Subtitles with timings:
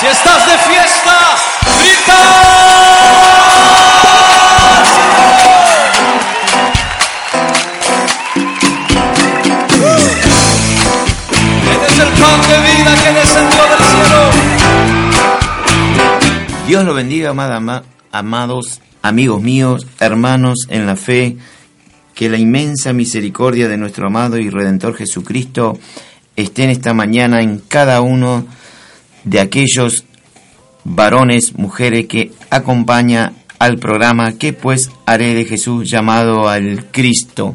[0.00, 1.36] Si estás de fiesta,
[1.78, 3.24] grita.
[11.72, 14.30] Este es el pan de vida que descendió del cielo.
[16.66, 17.82] Dios lo bendiga, amada- ama-
[18.12, 21.36] amados amigos míos, hermanos en la fe,
[22.14, 25.78] que la inmensa misericordia de nuestro amado y redentor Jesucristo
[26.36, 28.44] esté en esta mañana en cada uno de
[29.40, 30.04] aquellos
[30.84, 37.54] varones, mujeres que acompaña al programa ¿Qué pues haré de Jesús llamado al Cristo?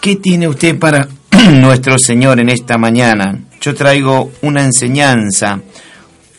[0.00, 1.08] ¿Qué tiene usted para
[1.52, 3.38] nuestro Señor en esta mañana?
[3.60, 5.60] Yo traigo una enseñanza.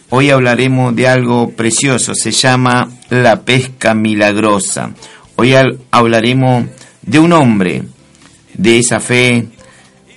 [0.09, 4.91] Hoy hablaremos de algo precioso, se llama la pesca milagrosa.
[5.35, 5.53] Hoy
[5.91, 6.65] hablaremos
[7.03, 7.83] de un hombre,
[8.55, 9.47] de esa fe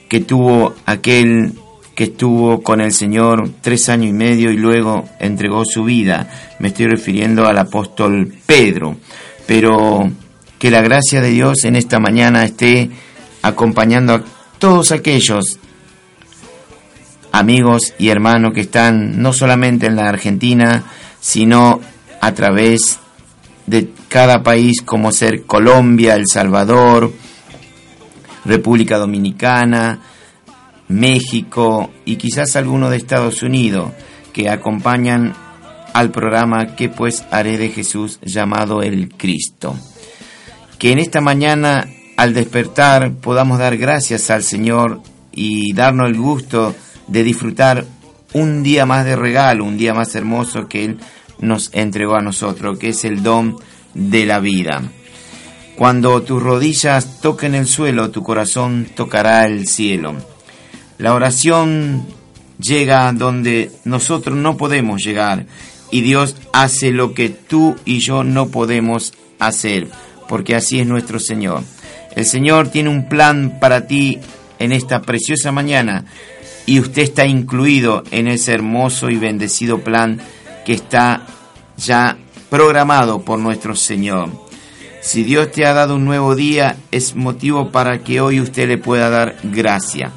[0.09, 1.53] que tuvo aquel
[1.95, 6.29] que estuvo con el Señor tres años y medio y luego entregó su vida.
[6.59, 8.97] Me estoy refiriendo al apóstol Pedro.
[9.47, 10.11] Pero
[10.59, 12.91] que la gracia de Dios en esta mañana esté
[13.43, 14.23] acompañando a
[14.59, 15.59] todos aquellos
[17.33, 20.85] amigos y hermanos que están no solamente en la Argentina,
[21.21, 21.81] sino
[22.21, 23.01] a través
[23.67, 27.13] de cada país como ser Colombia, El Salvador,
[28.45, 29.99] República Dominicana,
[30.93, 33.91] México y quizás alguno de Estados Unidos
[34.33, 35.35] que acompañan
[35.95, 39.77] al programa que pues haré de Jesús llamado el Cristo.
[40.79, 45.01] Que en esta mañana al despertar podamos dar gracias al Señor
[45.33, 46.75] y darnos el gusto
[47.09, 47.85] de disfrutar
[48.33, 50.99] un día más de regalo, un día más hermoso que Él
[51.39, 53.57] nos entregó a nosotros, que es el don
[53.95, 54.83] de la vida.
[55.77, 60.15] Cuando tus rodillas toquen el suelo, tu corazón tocará el cielo.
[61.03, 62.07] La oración
[62.61, 65.47] llega donde nosotros no podemos llegar
[65.91, 69.89] y Dios hace lo que tú y yo no podemos hacer,
[70.29, 71.65] porque así es nuestro Señor.
[72.15, 74.21] El Señor tiene un plan para ti
[74.61, 76.05] en esta preciosa mañana
[76.67, 80.21] y usted está incluido en ese hermoso y bendecido plan
[80.65, 81.27] que está
[81.79, 82.17] ya
[82.49, 84.31] programado por nuestro Señor.
[85.01, 88.79] Si Dios te ha dado un nuevo día, es motivo para que hoy usted le
[88.79, 90.13] pueda dar gracia.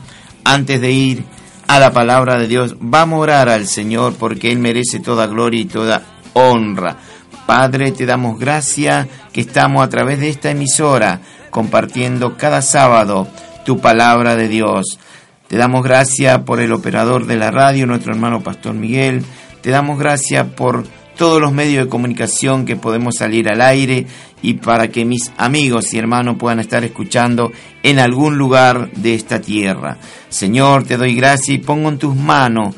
[0.45, 1.25] Antes de ir
[1.67, 5.59] a la palabra de Dios, vamos a orar al Señor porque Él merece toda gloria
[5.59, 6.97] y toda honra.
[7.45, 11.19] Padre, te damos gracia que estamos a través de esta emisora
[11.49, 13.27] compartiendo cada sábado
[13.65, 14.99] tu palabra de Dios.
[15.47, 19.25] Te damos gracias por el operador de la radio, nuestro hermano Pastor Miguel.
[19.61, 20.85] Te damos gracias por
[21.15, 24.05] todos los medios de comunicación que podemos salir al aire
[24.41, 27.51] y para que mis amigos y hermanos puedan estar escuchando
[27.83, 29.97] en algún lugar de esta tierra.
[30.29, 32.75] Señor, te doy gracias y pongo en tus manos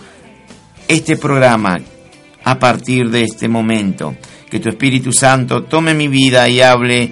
[0.87, 1.79] este programa
[2.43, 4.15] a partir de este momento.
[4.49, 7.11] Que tu Espíritu Santo tome mi vida y hable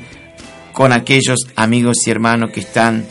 [0.72, 3.06] con aquellos amigos y hermanos que están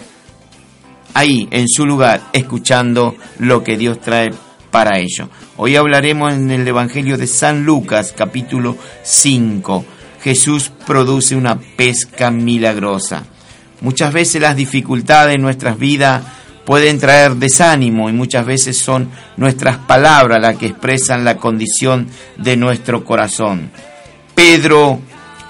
[1.13, 4.33] ahí en su lugar escuchando lo que Dios trae
[4.71, 5.29] para ellos.
[5.57, 9.85] Hoy hablaremos en el Evangelio de San Lucas capítulo 5.
[10.21, 13.23] Jesús produce una pesca milagrosa.
[13.81, 16.25] Muchas veces las dificultades en nuestras vidas
[16.65, 22.57] pueden traer desánimo y muchas veces son nuestras palabras las que expresan la condición de
[22.57, 23.71] nuestro corazón.
[24.35, 24.99] Pedro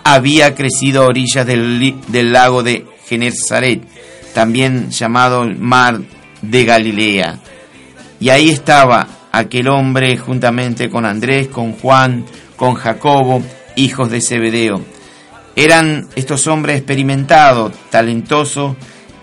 [0.05, 1.95] había crecido a orillas del,
[2.31, 3.83] lago de Genezaret,
[4.35, 5.99] también llamado el mar
[6.43, 7.39] de Galilea.
[8.21, 12.25] Y ahí estaba aquel hombre juntamente con Andrés, con Juan,
[12.57, 13.43] con Jacobo,
[13.77, 14.81] hijos de Zebedeo.
[15.57, 18.77] Eran estos hombres experimentados, talentosos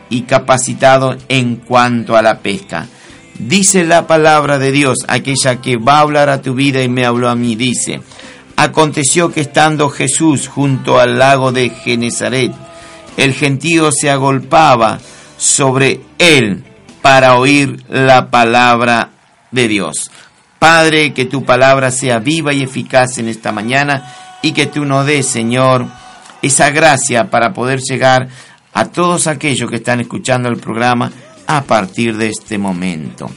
[0.10, 2.88] y capacitados en cuanto a la pesca.
[3.40, 7.06] Dice la palabra de Dios, aquella que va a hablar a tu vida y me
[7.06, 8.02] habló a mí, dice,
[8.58, 12.52] aconteció que estando Jesús junto al lago de Genezaret,
[13.18, 15.00] el gentío se agolpaba
[15.38, 16.64] sobre él
[17.02, 19.11] para oír la palabra
[19.52, 20.12] de Dios.
[20.60, 25.06] Padre, que tu palabra sea viva y eficaz en esta mañana y que tú nos
[25.06, 25.88] des, Señor,
[26.42, 28.28] esa gracia para poder llegar
[28.74, 31.12] a todos aquellos que están escuchando el programa
[31.48, 33.30] a partir de este momento.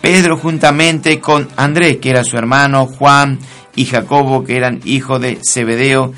[0.00, 3.38] Pedro juntamente con Andrés, que era su hermano, Juan
[3.74, 6.12] y Jacobo, que eran hijos de Zebedeo,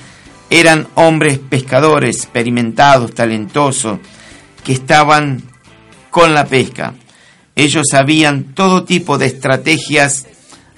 [0.50, 3.98] eran hombres pescadores, experimentados, talentosos,
[4.64, 5.42] que estaban
[6.10, 6.94] con la pesca.
[7.56, 10.26] Ellos sabían todo tipo de estrategias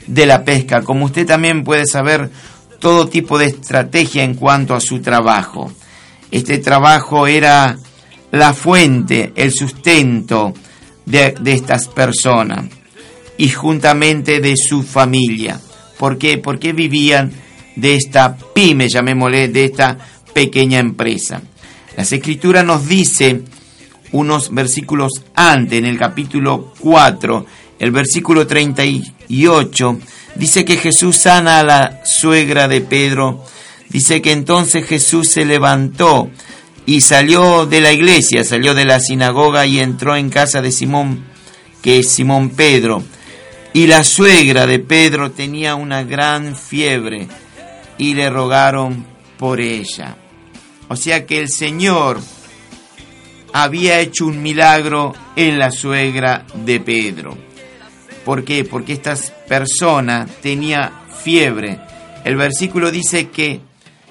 [0.07, 2.31] de la pesca, como usted también puede saber
[2.79, 5.71] todo tipo de estrategia en cuanto a su trabajo.
[6.31, 7.77] Este trabajo era
[8.31, 10.55] la fuente, el sustento
[11.05, 12.67] de, estas personas
[13.37, 15.61] y juntamente de su familia.
[15.99, 16.39] ¿Por qué?
[16.39, 17.33] Porque vivían
[17.77, 19.99] de esta pyme, llamémosle, de esta
[20.33, 21.43] pequeña empresa.
[21.97, 23.43] Las escrituras nos dice
[24.13, 27.47] unos versículos antes, en el capítulo 4,
[27.79, 29.99] el versículo 38,
[30.37, 33.45] dice que Jesús sana a la suegra de Pedro,
[33.89, 36.31] dice que entonces Jesús se levantó
[36.87, 41.25] y salió de la iglesia, salió de la sinagoga y entró en casa de Simón,
[41.83, 43.03] que es Simón Pedro.
[43.75, 47.29] Y la suegra de Pedro tenía una gran fiebre
[47.99, 49.05] y le rogaron
[49.39, 50.17] por ella.
[50.89, 52.21] O sea que el Señor
[53.53, 57.37] había hecho un milagro en la suegra de Pedro.
[58.25, 58.65] ¿Por qué?
[58.65, 59.17] Porque esta
[59.49, 60.93] persona tenía
[61.23, 61.81] fiebre.
[62.25, 63.61] El versículo dice que,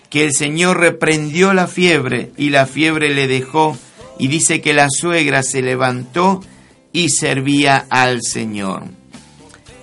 [0.10, 3.78] que el Señor reprendió la fiebre y la fiebre le dejó
[4.18, 6.42] y dice que la suegra se levantó
[6.92, 8.84] y servía al Señor.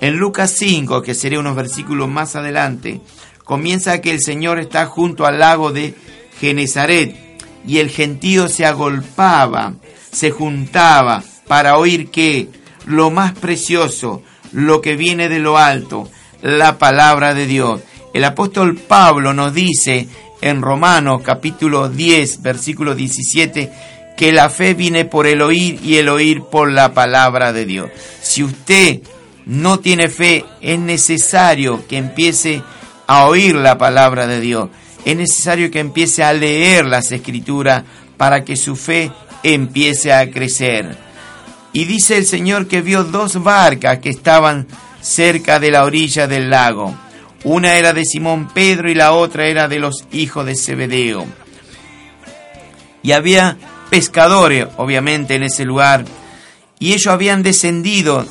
[0.00, 3.00] En Lucas 5, que sería unos versículos más adelante,
[3.45, 5.95] comienza que el Señor está junto al lago de
[6.41, 7.24] Genezaret
[7.66, 9.75] y el gentío se agolpaba,
[10.12, 12.49] se juntaba para oír que
[12.87, 14.22] lo más precioso,
[14.52, 16.08] lo que viene de lo alto,
[16.43, 17.81] la palabra de Dios.
[18.12, 20.08] El apóstol Pablo nos dice
[20.40, 23.72] en Romanos capítulo 10, versículo 17,
[24.16, 27.90] que la fe viene por el oír y el oír por la palabra de Dios.
[28.22, 29.00] Si usted
[29.46, 32.62] no tiene fe, es necesario que empiece
[33.06, 34.69] a oír la palabra de Dios
[35.05, 37.85] es necesario que empiece a leer las escrituras
[38.17, 39.11] para que su fe
[39.43, 40.97] empiece a crecer.
[41.73, 44.67] Y dice el Señor que vio dos barcas que estaban
[45.01, 46.95] cerca de la orilla del lago.
[47.43, 51.27] Una era de Simón Pedro y la otra era de los hijos de Zebedeo.
[53.03, 53.59] Y había
[53.91, 56.07] pescadores, obviamente, en ese lugar.
[56.79, 58.25] Y ellos habían descendido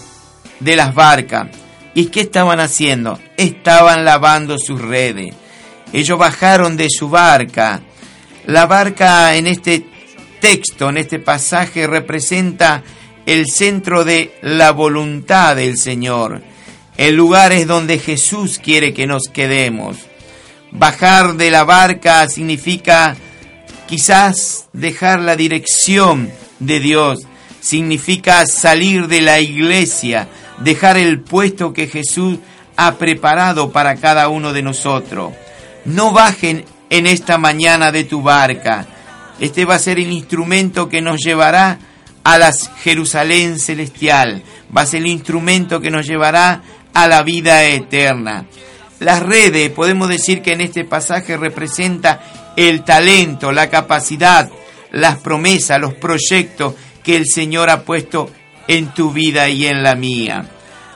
[0.60, 1.50] de las barcas.
[1.94, 3.19] ¿Y qué estaban haciendo?
[3.38, 5.36] Estaban lavando sus redes.
[5.94, 7.81] Ellos bajaron de su barca.
[8.48, 9.86] La barca en este
[10.42, 12.84] texto, en este pasaje, representa
[13.28, 16.42] el centro de la voluntad del Señor.
[16.98, 19.98] El lugar es donde Jesús quiere que nos quedemos.
[20.72, 23.16] Bajar de la barca significa
[23.88, 27.19] quizás dejar la dirección de Dios.
[27.62, 32.40] Significa salir de la iglesia, dejar el puesto que Jesús
[32.78, 35.34] ha preparado para cada uno de nosotros
[35.85, 38.85] no bajen en esta mañana de tu barca.
[39.39, 41.80] Este va a ser el instrumento que nos llevará
[42.24, 42.53] a la
[42.83, 44.44] Jerusalén celestial.
[44.75, 46.62] Va a ser el instrumento que nos llevará
[46.94, 48.45] a la vida eterna.
[49.00, 54.50] Las redes, podemos decir que en este pasaje representa el talento, la capacidad,
[54.91, 58.30] las promesas, los proyectos que el Señor ha puesto
[58.68, 60.45] en tu vida y en la mía.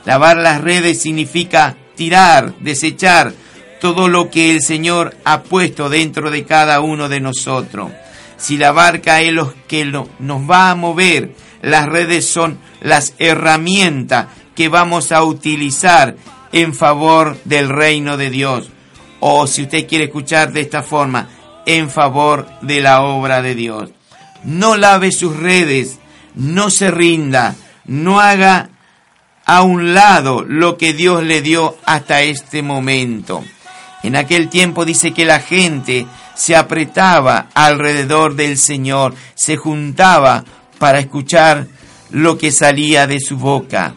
[0.04, 3.34] Lavar las redes significa tirar, desechar,
[3.80, 7.90] todo lo que el Señor ha puesto dentro de cada uno de nosotros.
[8.36, 14.28] Si la barca es lo que nos va a mover, las redes son las herramientas
[14.54, 16.16] que vamos a utilizar
[16.52, 18.70] en favor del reino de Dios.
[19.20, 21.28] O si usted quiere escuchar de esta forma,
[21.66, 23.90] en favor de la obra de Dios.
[24.44, 25.98] No lave sus redes,
[26.34, 28.70] no se rinda, no haga
[29.44, 33.44] a un lado lo que Dios le dio hasta este momento.
[34.02, 40.44] En aquel tiempo dice que la gente se apretaba alrededor del Señor, se juntaba
[40.78, 41.66] para escuchar
[42.10, 43.94] lo que salía de su boca,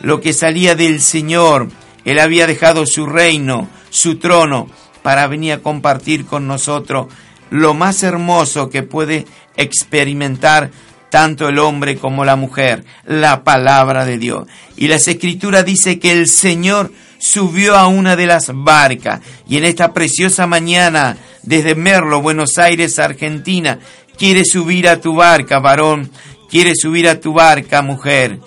[0.00, 1.68] lo que salía del Señor.
[2.04, 4.68] Él había dejado su reino, su trono,
[5.02, 7.08] para venir a compartir con nosotros
[7.50, 10.70] lo más hermoso que puede experimentar
[11.10, 14.48] tanto el hombre como la mujer, la palabra de Dios.
[14.76, 16.90] Y las escrituras dice que el Señor
[17.22, 22.98] subió a una de las barcas y en esta preciosa mañana desde Merlo, Buenos Aires,
[22.98, 23.78] Argentina,
[24.18, 26.10] quiere subir a tu barca, varón,
[26.50, 28.40] quiere subir a tu barca, mujer.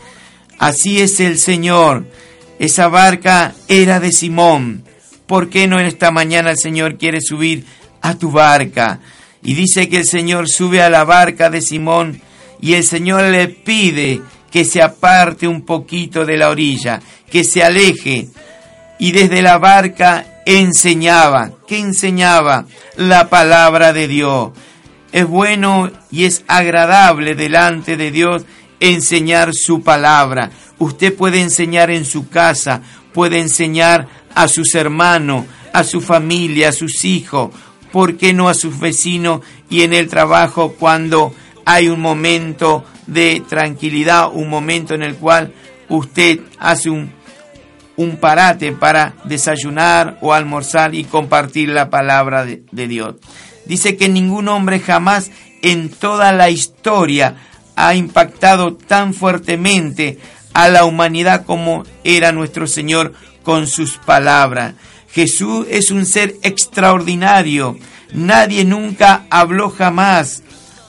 [0.60, 2.06] Así es el Señor.
[2.60, 4.84] Esa barca era de Simón.
[5.26, 7.66] ¿Por qué no en esta mañana el Señor quiere subir
[8.02, 9.00] a tu barca?
[9.42, 12.20] Y dice que el Señor sube a la barca de Simón
[12.60, 17.64] y el Señor le pide que se aparte un poquito de la orilla, que se
[17.64, 18.28] aleje,
[19.00, 21.52] y desde la barca enseñaba.
[21.68, 22.66] ¿Qué enseñaba?
[22.98, 24.52] La palabra de Dios.
[25.12, 28.46] Es bueno y es agradable delante de Dios
[28.80, 30.52] enseñar su palabra.
[30.78, 32.82] Usted puede enseñar en su casa,
[33.14, 37.52] puede enseñar a sus hermanos, a su familia, a sus hijos,
[37.92, 41.34] ¿por qué no a sus vecinos y en el trabajo cuando
[41.66, 45.54] hay un momento de tranquilidad, un momento en el cual
[45.90, 47.15] usted hace un
[47.98, 53.16] un parate para desayunar o almorzar y compartir la palabra de, de Dios.
[53.66, 57.36] Dice que ningún hombre jamás en toda la historia
[57.76, 60.20] ha impactado tan fuertemente
[60.54, 64.74] a la humanidad como era nuestro Señor con sus palabras.
[65.12, 67.78] Jesús es un ser extraordinario.
[68.14, 70.44] Nadie nunca habló jamás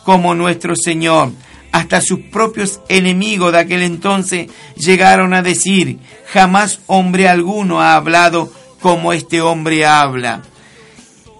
[0.04, 1.32] como nuestro Señor.
[1.72, 5.98] Hasta sus propios enemigos de aquel entonces llegaron a decir,
[6.32, 10.42] jamás hombre alguno ha hablado como este hombre habla.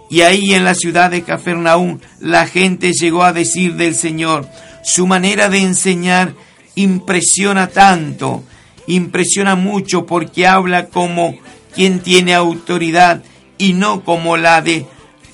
[0.09, 4.49] Y ahí en la ciudad de Cafarnaúm la gente llegó a decir del Señor,
[4.85, 6.35] su manera de enseñar
[6.76, 8.45] impresiona tanto,
[8.87, 11.37] impresiona mucho porque habla como
[11.75, 13.23] quien tiene autoridad
[13.59, 14.87] y no como la de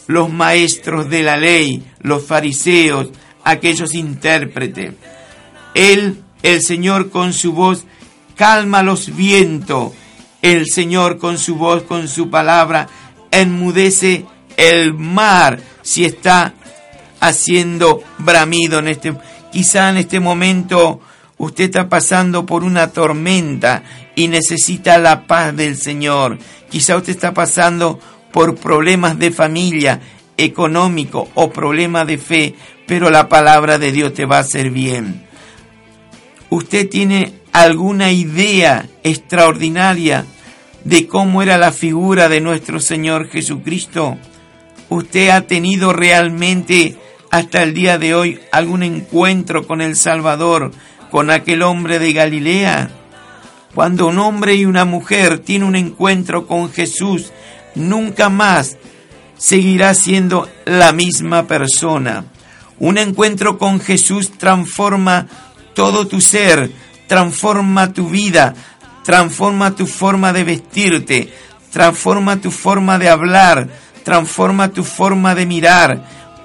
[0.06, 3.10] los maestros de la ley, los fariseos,
[3.44, 4.94] aquellos intérpretes.
[5.74, 7.84] Él, el Señor con su voz,
[8.36, 9.92] calma los vientos.
[10.42, 12.88] El Señor con su voz, con su palabra,
[13.30, 16.54] enmudece el mar si está
[17.20, 19.14] haciendo bramido en este
[19.52, 21.00] quizá en este momento
[21.38, 23.84] usted está pasando por una tormenta
[24.16, 26.38] y necesita la paz del Señor.
[26.70, 28.00] Quizá usted está pasando
[28.32, 30.00] por problemas de familia,
[30.36, 32.54] económico o problemas de fe,
[32.86, 35.24] pero la palabra de Dios te va a hacer bien.
[36.50, 40.26] ¿Usted tiene alguna idea extraordinaria
[40.84, 44.18] de cómo era la figura de nuestro Señor Jesucristo?
[44.88, 46.96] ¿Usted ha tenido realmente
[47.30, 50.72] hasta el día de hoy algún encuentro con el Salvador,
[51.10, 52.90] con aquel hombre de Galilea?
[53.74, 57.32] Cuando un hombre y una mujer tienen un encuentro con Jesús,
[57.74, 58.76] nunca más
[59.42, 62.26] seguirá siendo la misma persona.
[62.78, 65.26] Un encuentro con Jesús transforma
[65.74, 66.70] todo tu ser,
[67.08, 68.54] transforma tu vida,
[69.02, 71.32] transforma tu forma de vestirte,
[71.72, 73.68] transforma tu forma de hablar,
[74.04, 76.04] transforma tu forma de mirar,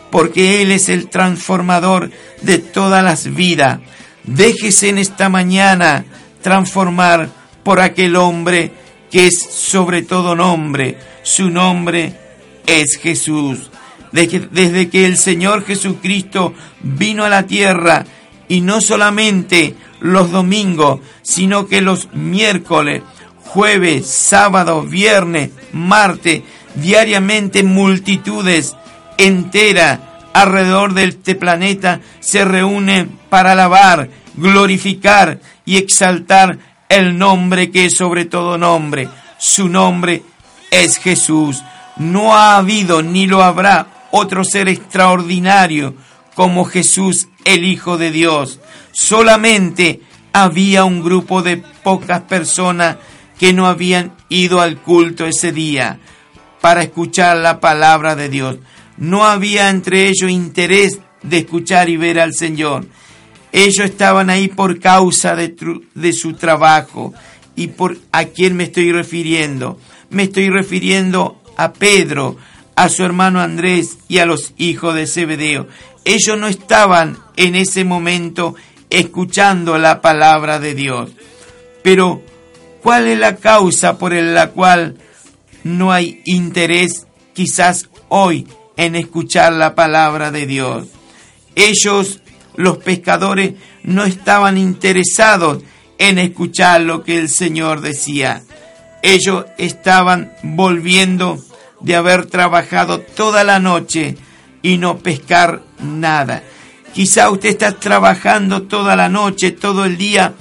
[0.10, 2.10] porque Él es el transformador
[2.42, 3.80] de todas las vidas.
[4.24, 6.04] Déjese en esta mañana
[6.42, 7.30] transformar
[7.62, 8.72] por aquel hombre
[9.12, 10.98] que es sobre todo nombre.
[11.22, 12.27] Su nombre
[12.68, 13.72] es Jesús.
[14.12, 18.06] Desde que el Señor Jesucristo vino a la tierra
[18.48, 23.02] y no solamente los domingos, sino que los miércoles,
[23.44, 26.44] jueves, sábado, viernes, martes,
[26.76, 28.76] diariamente multitudes
[29.18, 30.00] enteras
[30.34, 36.60] alrededor de este planeta se reúnen para alabar, glorificar y exaltar
[36.90, 39.10] el nombre que es sobre todo nombre.
[39.40, 40.24] Su nombre
[40.72, 41.64] es Jesús.
[42.00, 45.96] No ha habido ni lo habrá otro ser extraordinario
[46.36, 48.60] como Jesús, el Hijo de Dios.
[48.92, 50.02] Solamente
[50.34, 52.98] había un grupo de pocas personas
[53.40, 56.00] que no habían ido al culto ese día
[56.62, 58.58] para escuchar la palabra de Dios.
[58.98, 62.86] No había entre ellos interés de escuchar y ver al Señor.
[63.52, 67.14] Ellos estaban ahí por causa de, su trabajo.
[67.56, 69.80] ¿Y por a quién me estoy refiriendo?
[70.10, 72.38] Me estoy refiriendo a Pedro,
[72.76, 75.68] a su hermano Andrés y a los hijos de Zebedeo.
[76.06, 78.56] Ellos no estaban en ese momento
[78.90, 81.10] escuchando la palabra de Dios.
[81.84, 82.22] Pero,
[82.82, 84.96] ¿cuál es la causa por la cual
[85.64, 88.48] no hay interés quizás hoy
[88.78, 90.88] en escuchar la palabra de Dios?
[91.56, 92.22] Ellos,
[92.56, 95.64] los pescadores, no estaban interesados
[95.98, 98.44] en escuchar lo que el Señor decía.
[99.08, 101.42] Ellos estaban volviendo
[101.80, 104.18] de haber trabajado toda la noche
[104.62, 106.44] y no pescar nada.
[106.94, 110.34] Quizá usted está trabajando toda la noche, todo el día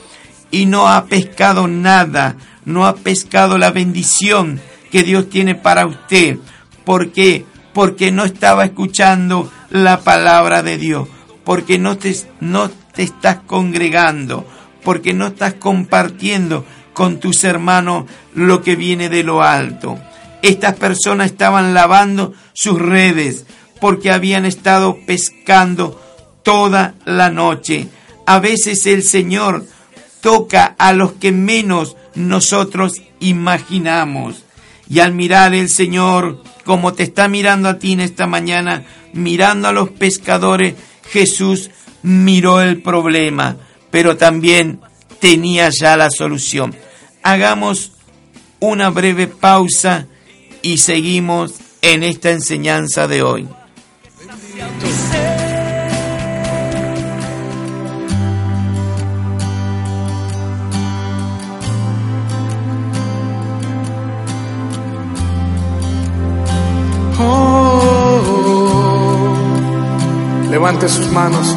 [0.50, 6.38] y no ha pescado nada, no ha pescado la bendición que Dios tiene para usted.
[6.85, 7.44] ¿Por qué?
[7.73, 11.06] Porque no estaba escuchando la palabra de Dios,
[11.44, 14.44] porque no te, no te estás congregando,
[14.82, 16.64] porque no estás compartiendo
[16.96, 19.98] con tus hermanos lo que viene de lo alto.
[20.40, 23.44] Estas personas estaban lavando sus redes
[23.82, 26.00] porque habían estado pescando
[26.42, 27.88] toda la noche.
[28.24, 29.66] A veces el Señor
[30.22, 34.44] toca a los que menos nosotros imaginamos.
[34.88, 39.68] Y al mirar el Señor como te está mirando a ti en esta mañana, mirando
[39.68, 40.76] a los pescadores,
[41.10, 41.70] Jesús
[42.02, 43.58] miró el problema,
[43.90, 44.80] pero también
[45.20, 46.74] tenía ya la solución
[47.26, 47.90] hagamos
[48.61, 50.06] una breve pausa
[50.62, 53.49] y seguimos en esta enseñanza de hoy.
[67.18, 68.45] Oh, oh,
[70.45, 71.56] oh, Levante sus manos.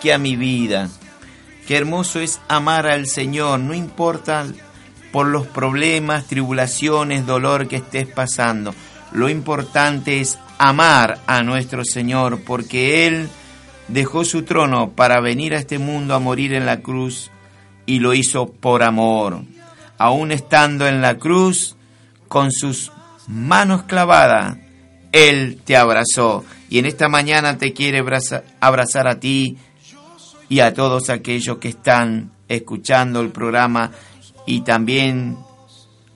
[0.00, 0.88] que a mi vida.
[1.66, 4.46] Qué hermoso es amar al Señor, no importa
[5.12, 8.74] por los problemas, tribulaciones, dolor que estés pasando.
[9.12, 13.28] Lo importante es amar a nuestro Señor, porque Él
[13.88, 17.30] dejó su trono para venir a este mundo a morir en la cruz
[17.86, 19.42] y lo hizo por amor.
[19.98, 21.76] Aún estando en la cruz,
[22.28, 22.92] con sus
[23.26, 24.56] manos clavadas,
[25.12, 26.44] Él te abrazó.
[26.70, 27.98] Y en esta mañana te quiere
[28.60, 29.58] abrazar, a ti
[30.48, 33.90] y a todos aquellos que están escuchando el programa
[34.46, 35.36] y también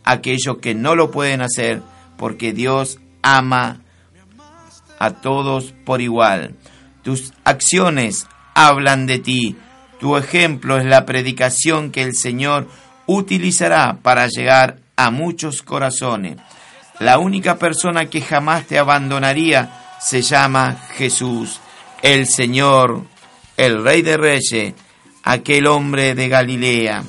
[0.04, 1.82] aquellos que no lo pueden hacer
[2.16, 3.80] porque Dios ama
[5.00, 6.54] a todos por igual.
[7.02, 9.56] Tus acciones hablan de ti.
[9.98, 12.68] Tu ejemplo es la predicación que el Señor
[13.06, 16.36] utilizará para llegar a muchos corazones.
[17.00, 21.60] La única persona que jamás te abandonaría se llama Jesús,
[22.02, 23.04] el Señor,
[23.56, 24.74] el Rey de Reyes,
[25.22, 27.02] aquel hombre de Galilea.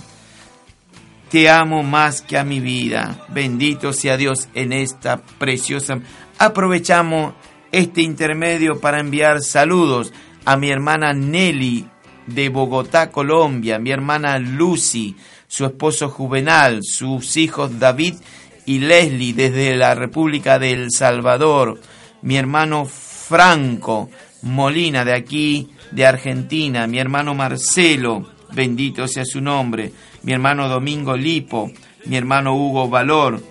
[1.30, 3.26] Te amo más que a mi vida.
[3.28, 6.00] Bendito sea Dios en esta preciosa.
[6.38, 7.34] Aprovechamos
[7.74, 10.14] este intermedio para enviar saludos
[10.46, 11.90] a mi hermana Nelly
[12.28, 18.16] de Bogotá, Colombia, mi hermana Lucy, su esposo Juvenal, sus hijos David
[18.66, 21.82] y Leslie desde la República de El Salvador,
[22.26, 24.10] mi hermano Franco
[24.42, 29.92] Molina de aquí, de Argentina, mi hermano Marcelo, bendito sea su nombre,
[30.24, 31.72] mi hermano Domingo Lipo,
[32.06, 33.42] mi hermano Hugo Valor,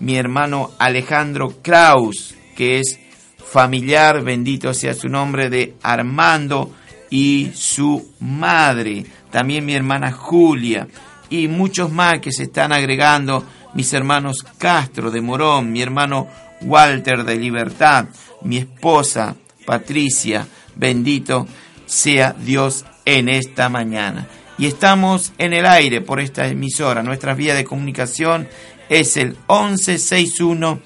[0.00, 2.98] mi hermano Alejandro Kraus, que es
[3.36, 6.72] familiar, bendito sea su nombre, de Armando
[7.10, 10.88] y su madre, también mi hermana Julia
[11.30, 16.28] y muchos más que se están agregando, mis hermanos Castro de Morón, mi hermano
[16.62, 18.06] Walter de Libertad,
[18.42, 20.46] mi esposa Patricia,
[20.76, 21.48] bendito
[21.86, 24.28] sea Dios en esta mañana.
[24.58, 27.02] Y estamos en el aire por esta emisora.
[27.02, 28.46] Nuestra vía de comunicación
[28.88, 30.80] es el 1161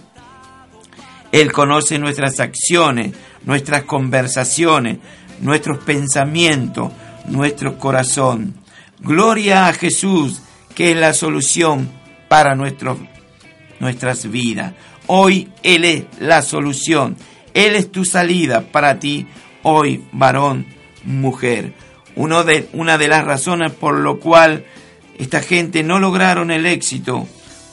[1.32, 5.00] Él conoce nuestras acciones, nuestras conversaciones,
[5.40, 6.92] nuestros pensamientos,
[7.28, 8.56] nuestro corazón.
[9.00, 10.42] Gloria a Jesús,
[10.76, 11.90] que es la solución
[12.28, 14.74] para nuestras vidas.
[15.08, 17.18] Hoy Él es la solución.
[17.54, 19.28] Él es tu salida para ti,
[19.64, 20.68] hoy varón,
[21.04, 21.74] mujer.
[22.16, 24.66] Uno de, una de las razones por lo cual
[25.22, 27.28] esta gente no lograron el éxito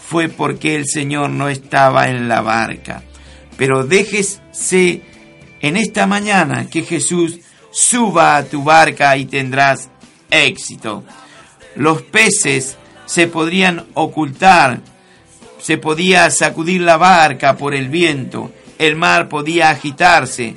[0.07, 3.03] fue porque el Señor no estaba en la barca.
[3.57, 5.01] Pero déjese
[5.63, 7.39] en esta mañana que Jesús
[7.71, 9.89] suba a tu barca y tendrás
[10.31, 11.05] éxito.
[11.75, 14.81] Los peces se podrían ocultar,
[15.59, 20.55] se podía sacudir la barca por el viento, el mar podía agitarse,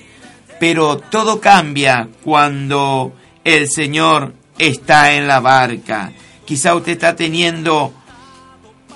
[0.60, 3.14] pero todo cambia cuando
[3.46, 6.12] el Señor está en la barca.
[6.46, 7.94] Quizá usted está teniendo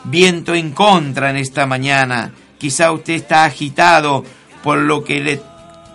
[0.05, 4.23] viento en contra en esta mañana, quizá usted está agitado
[4.63, 5.41] por lo que le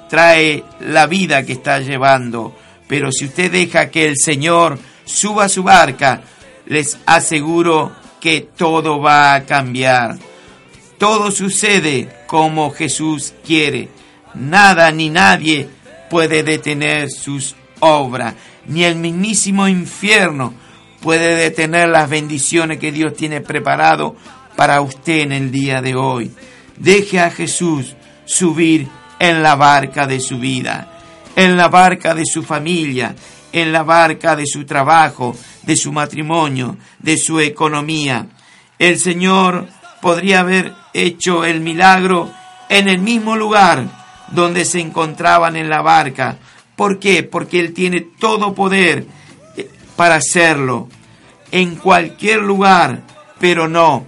[0.09, 2.55] trae la vida que está llevando.
[2.87, 6.23] Pero si usted deja que el Señor suba su barca,
[6.67, 10.19] les aseguro que todo va a cambiar.
[10.99, 13.89] Todo sucede como Jesús quiere.
[14.35, 15.69] Nada ni nadie
[16.11, 18.35] puede detener sus obras.
[18.67, 20.55] Ni el mismísimo infierno
[21.01, 24.17] puede detener las bendiciones que Dios tiene preparado
[24.57, 26.31] para usted en el día de hoy.
[26.77, 31.01] Deje a Jesús subir en la barca de su vida,
[31.37, 33.15] en la barca de su familia,
[33.53, 38.27] en la barca de su trabajo, de su matrimonio, de su economía.
[38.79, 39.69] El Señor
[40.01, 42.31] podría haber hecho el milagro
[42.69, 43.85] en el mismo lugar
[44.31, 46.39] donde se encontraban en la barca.
[46.77, 47.23] ¿Por qué?
[47.23, 49.07] Porque Él tiene todo poder
[50.01, 50.89] para hacerlo
[51.53, 53.03] en cualquier lugar,
[53.39, 54.07] pero no.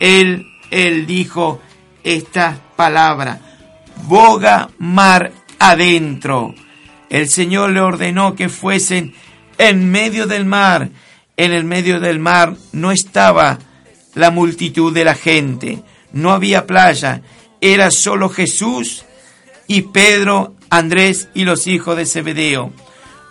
[0.00, 1.60] Él, él dijo
[2.02, 3.38] estas palabras
[4.08, 6.56] boga mar adentro.
[7.08, 9.14] El Señor le ordenó que fuesen
[9.58, 10.88] en medio del mar.
[11.36, 13.60] En el medio del mar no estaba
[14.16, 17.22] la multitud de la gente, no había playa,
[17.60, 19.04] era solo Jesús
[19.68, 22.72] y Pedro, Andrés y los hijos de Zebedeo.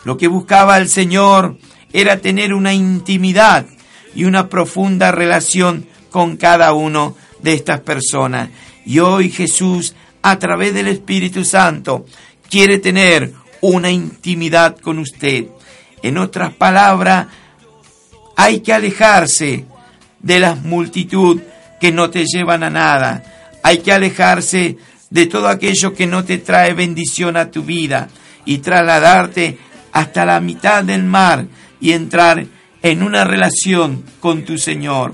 [0.06, 1.58] Lo que buscaba el Señor
[1.94, 3.66] era tener una intimidad
[4.14, 8.50] y una profunda relación con cada uno de estas personas.
[8.86, 12.06] Y hoy Jesús a través del Espíritu Santo
[12.50, 15.46] quiere tener una intimidad con usted.
[16.02, 17.28] En otras palabras,
[18.36, 19.66] hay que alejarse
[20.20, 21.42] de la multitud
[21.80, 23.24] que no te llevan a nada.
[23.64, 24.78] Hay que alejarse
[25.10, 28.10] de todo aquello que no te trae bendición a tu vida
[28.46, 29.58] y trasladarte
[29.92, 31.46] hasta la mitad del mar
[31.80, 32.46] y entrar
[32.82, 35.14] en una relación con tu Señor.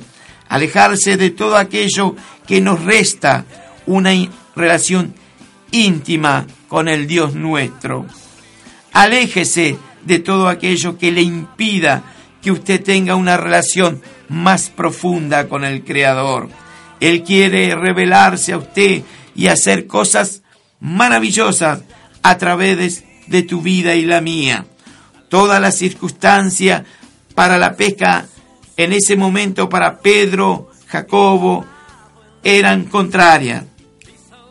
[0.50, 3.46] Alejarse de todo aquello que nos resta
[3.86, 4.12] una
[4.56, 5.14] relación
[5.72, 8.06] íntima con el Dios nuestro.
[8.94, 12.04] Aléjese de todo aquello que le impida
[12.42, 16.50] que usted tenga una relación más profunda con el Creador.
[17.00, 19.04] Él quiere revelarse a usted
[19.36, 20.44] y hacer cosas
[20.80, 21.82] maravillosas
[22.22, 24.66] a través de, tu vida y la mía.
[25.34, 26.84] Todas las circunstancias
[27.34, 28.28] para la pesca
[28.78, 31.66] en ese momento para Pedro, Jacobo,
[32.44, 33.64] eran contrarias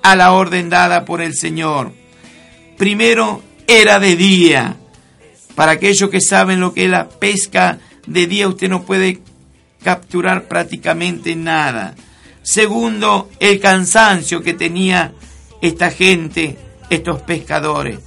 [0.03, 1.93] a la orden dada por el Señor.
[2.77, 4.75] Primero era de día.
[5.55, 9.21] Para aquellos que saben lo que es la pesca de día, usted no puede
[9.85, 11.95] capturar prácticamente nada.
[12.43, 15.13] Segundo, el cansancio que tenía
[15.61, 16.59] esta gente,
[16.91, 18.01] estos pescadores.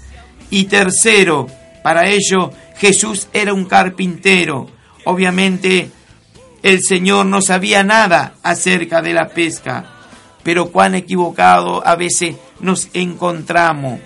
[0.49, 1.47] Y tercero,
[1.85, 4.67] para ello Jesús era un carpintero.
[5.03, 5.91] Obviamente
[6.63, 9.91] el Señor no sabía nada acerca de la pesca
[10.41, 13.99] pero cuán equivocado a veces nos encontramos.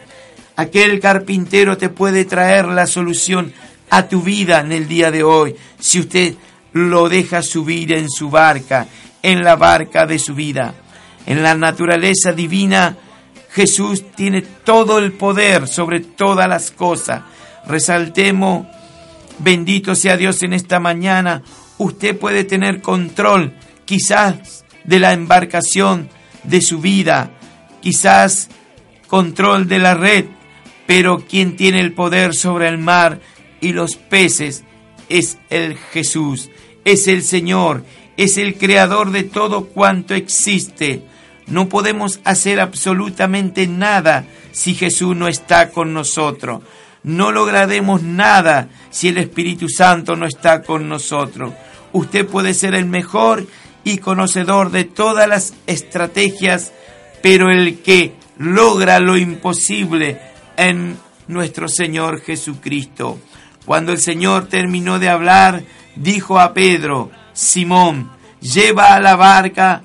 [0.57, 3.53] Aquel carpintero te puede traer la solución
[3.89, 6.35] a tu vida en el día de hoy, si usted
[6.73, 8.87] lo deja subir en su barca,
[9.23, 10.73] en la barca de su vida.
[11.25, 12.97] En la naturaleza divina,
[13.51, 17.21] Jesús tiene todo el poder sobre todas las cosas.
[17.69, 18.65] Resaltemos,
[19.37, 21.43] bendito sea Dios en esta mañana,
[21.77, 23.53] usted puede tener control
[23.85, 26.09] quizás de la embarcación
[26.43, 27.29] de su vida,
[27.79, 28.49] quizás
[29.07, 30.25] control de la red,
[30.87, 33.19] pero quien tiene el poder sobre el mar
[33.61, 34.63] y los peces
[35.07, 36.49] es el Jesús,
[36.85, 37.83] es el Señor,
[38.17, 41.03] es el creador de todo cuanto existe.
[41.45, 46.63] No podemos hacer absolutamente nada si Jesús no está con nosotros.
[47.03, 51.53] No lograremos nada si el Espíritu Santo no está con nosotros.
[51.93, 53.47] Usted puede ser el mejor
[53.83, 56.71] y conocedor de todas las estrategias,
[57.21, 60.19] pero el que logra lo imposible
[60.57, 63.19] en nuestro Señor Jesucristo.
[63.65, 65.63] Cuando el Señor terminó de hablar,
[65.95, 69.81] dijo a Pedro, Simón, lleva a la barca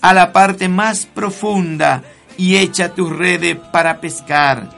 [0.00, 2.02] a la parte más profunda
[2.36, 4.77] y echa tus redes para pescar.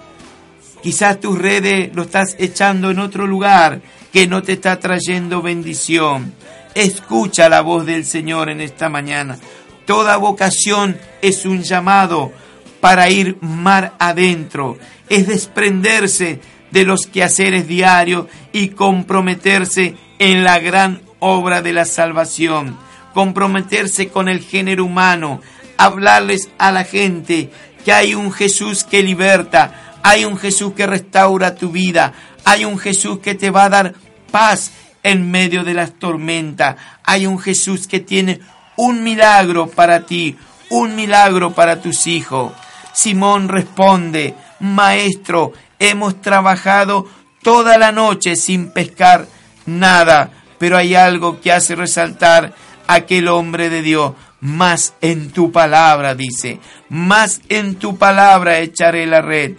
[0.83, 6.35] Quizás tus redes lo estás echando en otro lugar que no te está trayendo bendición.
[6.75, 9.39] Escucha la voz del Señor en esta mañana.
[9.85, 12.33] Toda vocación es un llamado
[12.81, 16.41] para ir mar adentro, es desprenderse
[16.71, 22.77] de los quehaceres diarios y comprometerse en la gran obra de la salvación,
[23.13, 25.41] comprometerse con el género humano,
[25.77, 27.51] hablarles a la gente
[27.85, 32.13] que hay un Jesús que liberta, hay un Jesús que restaura tu vida,
[32.45, 33.95] hay un Jesús que te va a dar
[34.31, 38.41] paz en medio de las tormentas, hay un Jesús que tiene
[38.77, 40.37] un milagro para ti,
[40.71, 42.53] un milagro para tus hijos.
[42.93, 47.07] Simón responde, Maestro, hemos trabajado
[47.43, 49.27] toda la noche sin pescar
[49.67, 52.55] nada, pero hay algo que hace resaltar
[52.87, 54.13] aquel hombre de Dios.
[54.41, 59.53] Más en tu palabra, dice, más en tu palabra echaré la red.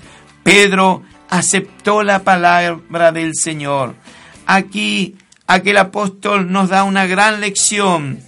[0.44, 3.96] Pedro aceptó la palabra del Señor.
[4.46, 5.16] Aquí
[5.48, 8.20] aquel apóstol nos da una gran lección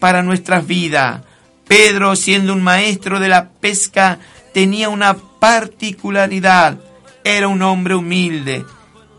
[0.00, 1.22] para nuestras vidas.
[1.68, 4.18] Pedro, siendo un maestro de la pesca,
[4.52, 6.78] tenía una particularidad.
[7.24, 8.64] Era un hombre humilde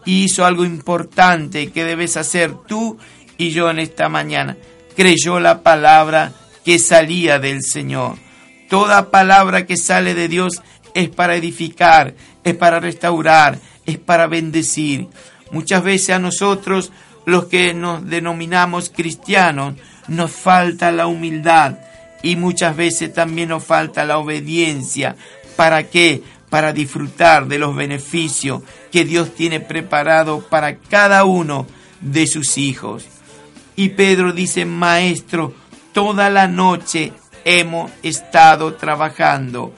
[0.06, 2.98] hizo algo importante que debes hacer tú
[3.38, 4.58] y yo en esta mañana.
[4.96, 8.18] Creyó la palabra que salía del Señor.
[8.70, 10.62] Toda palabra que sale de Dios
[10.94, 15.08] es para edificar, es para restaurar, es para bendecir.
[15.52, 16.92] Muchas veces a nosotros,
[17.26, 19.76] los que nos denominamos cristianos,
[20.08, 21.78] nos falta la humildad
[22.22, 25.16] y muchas veces también nos falta la obediencia.
[25.56, 26.24] ¿Para qué?
[26.50, 31.68] Para disfrutar de los beneficios que Dios tiene preparado para cada uno
[32.02, 33.06] de sus hijos.
[33.76, 35.54] Y Pedro dice, Maestro,
[35.94, 37.14] toda la noche
[37.46, 39.74] hemos estado trabajando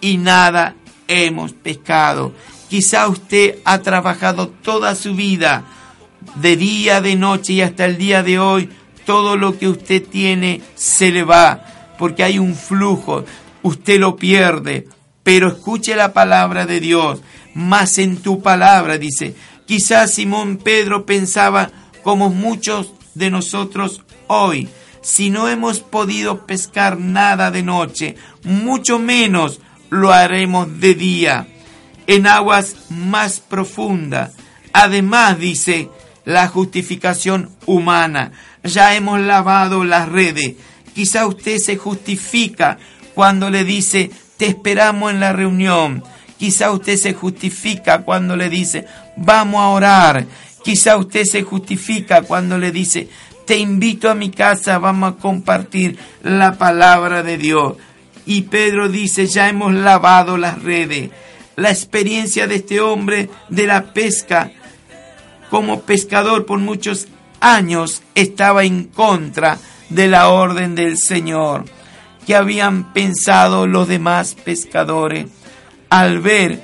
[0.00, 0.74] y nada
[1.06, 2.32] hemos pescado.
[2.68, 5.64] Quizá usted ha trabajado toda su vida,
[6.36, 8.68] de día, de noche y hasta el día de hoy,
[9.06, 11.64] todo lo que usted tiene se le va,
[11.98, 13.24] porque hay un flujo,
[13.62, 14.86] usted lo pierde,
[15.22, 17.22] pero escuche la palabra de Dios,
[17.54, 19.34] más en tu palabra, dice.
[19.66, 21.70] Quizás Simón Pedro pensaba
[22.02, 24.68] como muchos de nosotros hoy,
[25.00, 31.46] si no hemos podido pescar nada de noche, mucho menos lo haremos de día,
[32.06, 34.32] en aguas más profundas.
[34.72, 35.90] Además, dice,
[36.24, 38.32] la justificación humana.
[38.62, 40.56] Ya hemos lavado las redes.
[40.94, 42.78] Quizá usted se justifica
[43.14, 46.04] cuando le dice, te esperamos en la reunión.
[46.38, 48.84] Quizá usted se justifica cuando le dice,
[49.16, 50.26] vamos a orar.
[50.62, 53.08] Quizá usted se justifica cuando le dice,
[53.46, 57.76] te invito a mi casa, vamos a compartir la palabra de Dios.
[58.28, 61.08] Y Pedro dice, ya hemos lavado las redes.
[61.56, 64.52] La experiencia de este hombre de la pesca
[65.48, 67.08] como pescador por muchos
[67.40, 69.56] años estaba en contra
[69.88, 71.64] de la orden del Señor
[72.26, 75.28] que habían pensado los demás pescadores
[75.88, 76.62] al ver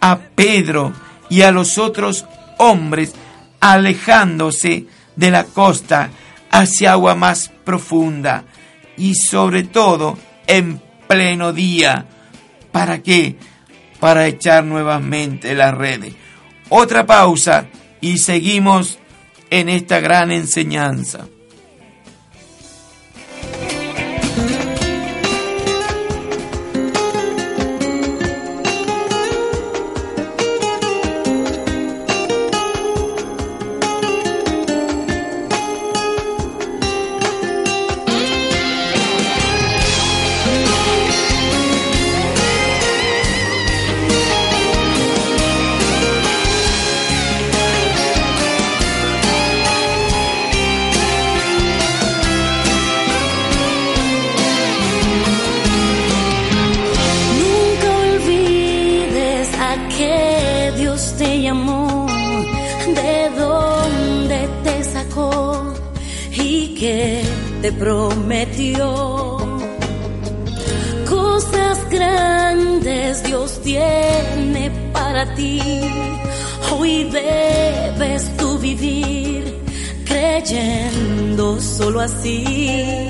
[0.00, 0.92] a Pedro
[1.28, 2.24] y a los otros
[2.58, 3.16] hombres
[3.58, 6.10] alejándose de la costa
[6.52, 8.44] hacia agua más profunda
[8.96, 12.06] y sobre todo en pleno día.
[12.70, 13.34] ¿Para qué?
[13.98, 16.14] Para echar nuevamente las redes.
[16.68, 17.66] Otra pausa
[18.00, 19.00] y seguimos
[19.50, 21.26] en esta gran enseñanza.
[67.70, 69.36] Te prometió.
[71.08, 75.60] Cosas grandes Dios tiene para ti.
[76.72, 79.62] Hoy debes tú vivir
[80.04, 83.08] creyendo solo así.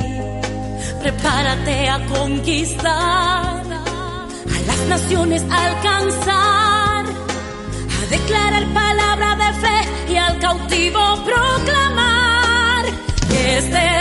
[1.01, 11.01] Prepárate a conquistar, a las naciones alcanzar, a declarar palabra de fe y al cautivo
[11.25, 12.85] proclamar
[13.31, 14.00] que este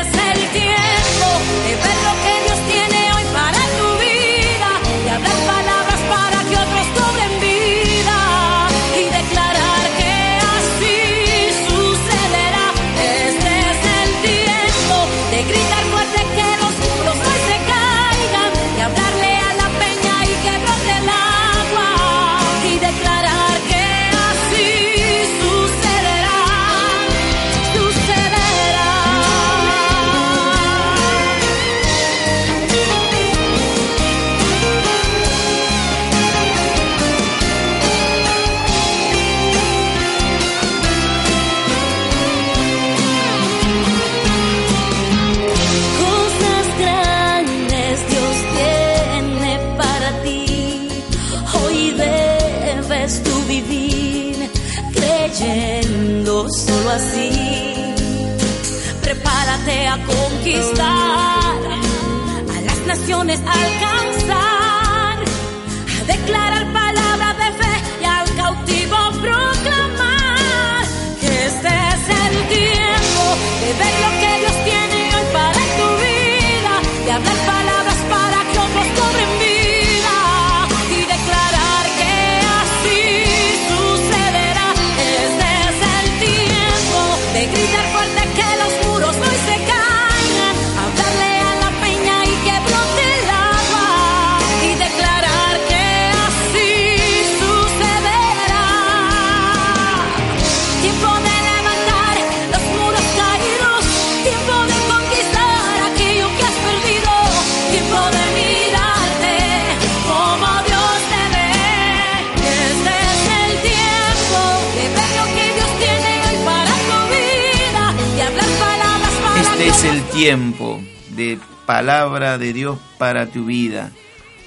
[120.19, 120.81] tiempo
[121.15, 123.91] de palabra de Dios para tu vida.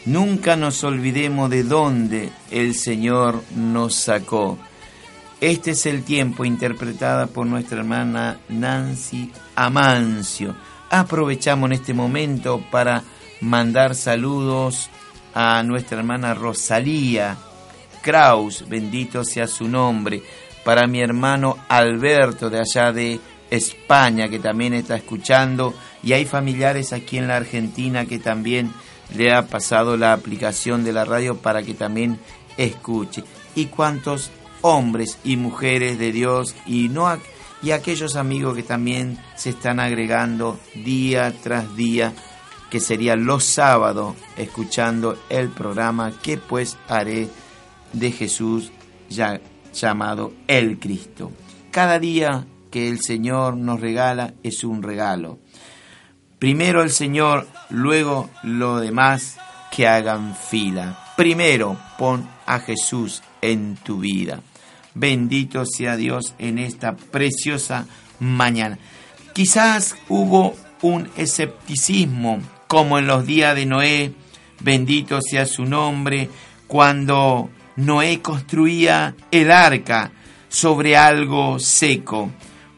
[0.05, 4.59] Nunca nos olvidemos de dónde el Señor nos sacó.
[5.41, 10.55] Este es el tiempo interpretada por nuestra hermana Nancy Amancio.
[10.91, 13.03] Aprovechamos en este momento para
[13.41, 14.91] mandar saludos
[15.35, 17.39] a nuestra hermana Rosalía
[18.03, 20.23] Kraus, bendito sea su nombre,
[20.67, 23.21] para mi hermano Alberto de allá de
[23.53, 28.73] España que también está escuchando y hay familiares aquí en la Argentina que también
[29.15, 32.19] le ha pasado la aplicación de la radio para que también
[32.57, 33.25] escuche.
[33.55, 34.31] Y cuántos
[34.62, 37.15] hombres y mujeres de Dios y no
[37.62, 42.15] y aquellos amigos que también se están agregando día tras día
[42.71, 47.29] que sería los sábados escuchando el programa que pues haré
[47.93, 48.73] de Jesús
[49.11, 49.43] ya
[49.75, 51.31] llamado el Cristo.
[51.71, 55.39] Cada día que el Señor nos regala es un regalo.
[56.41, 59.39] Primero el Señor, luego lo demás
[59.71, 60.99] que hagan fila.
[61.17, 64.40] Primero pon a Jesús en tu vida.
[64.94, 67.87] Bendito sea Dios en esta preciosa
[68.19, 68.79] mañana.
[69.33, 74.13] Quizás hubo un escepticismo como en los días de Noé,
[74.61, 76.29] bendito sea su nombre,
[76.67, 80.11] cuando Noé construía el arca
[80.49, 82.31] sobre algo seco.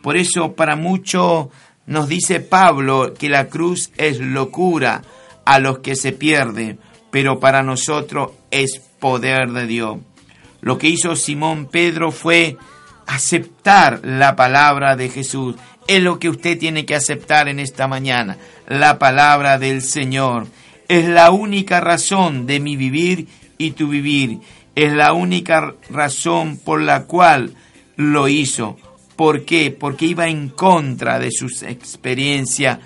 [0.04, 1.46] Por eso para muchos
[1.86, 5.00] nos dice Pablo que la cruz es locura
[5.46, 6.78] a los que se pierden,
[7.10, 9.96] pero para nosotros es poder de Dios.
[10.60, 12.58] Lo que hizo Simón Pedro fue
[13.06, 15.56] aceptar la palabra de Jesús.
[15.88, 18.36] Es lo que usted tiene que aceptar en esta mañana,
[18.68, 20.48] la palabra del Señor.
[20.86, 23.26] Es la única razón de mi vivir
[23.56, 24.40] y tu vivir.
[24.74, 27.54] Es la única razón por la cual
[27.96, 28.76] lo hizo.
[29.16, 29.70] ¿Por qué?
[29.70, 32.78] Porque iba en contra de sus experiencias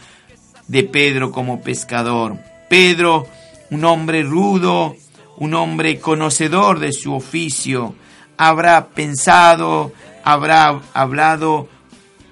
[0.67, 2.39] de Pedro como pescador.
[2.69, 3.27] Pedro,
[3.71, 4.95] un hombre rudo,
[5.39, 7.95] un hombre conocedor de su oficio,
[8.37, 9.93] habrá pensado,
[10.25, 11.69] habrá hablado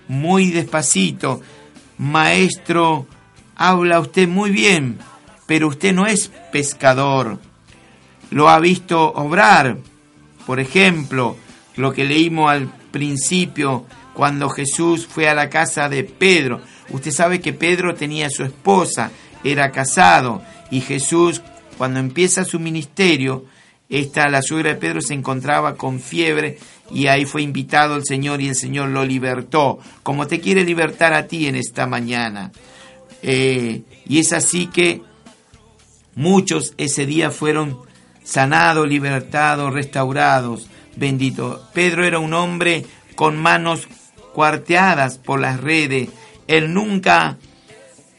[0.08, 1.40] muy despacito.
[1.98, 3.06] Maestro,
[3.56, 4.98] habla usted muy bien,
[5.46, 7.38] pero usted no es pescador.
[8.30, 9.78] Lo ha visto obrar.
[10.46, 11.36] Por ejemplo,
[11.76, 13.84] lo que leímos al principio
[14.14, 16.62] cuando Jesús fue a la casa de Pedro.
[16.90, 19.10] Usted sabe que Pedro tenía su esposa,
[19.44, 21.42] era casado, y Jesús,
[21.76, 23.44] cuando empieza su ministerio,
[23.88, 26.58] esta, la suegra de Pedro se encontraba con fiebre
[26.90, 31.12] y ahí fue invitado el Señor y el Señor lo libertó, como te quiere libertar
[31.12, 32.50] a ti en esta mañana.
[33.22, 35.02] Eh, y es así que
[36.14, 37.78] muchos ese día fueron
[38.24, 40.68] sanados, libertados, restaurados.
[40.96, 41.62] Bendito.
[41.72, 42.84] Pedro era un hombre
[43.14, 43.86] con manos
[44.32, 46.08] cuarteadas por las redes.
[46.46, 47.38] Él nunca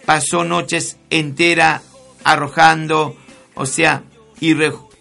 [0.05, 1.81] pasó noches enteras
[2.23, 3.15] arrojando,
[3.55, 4.03] o sea,
[4.39, 4.55] y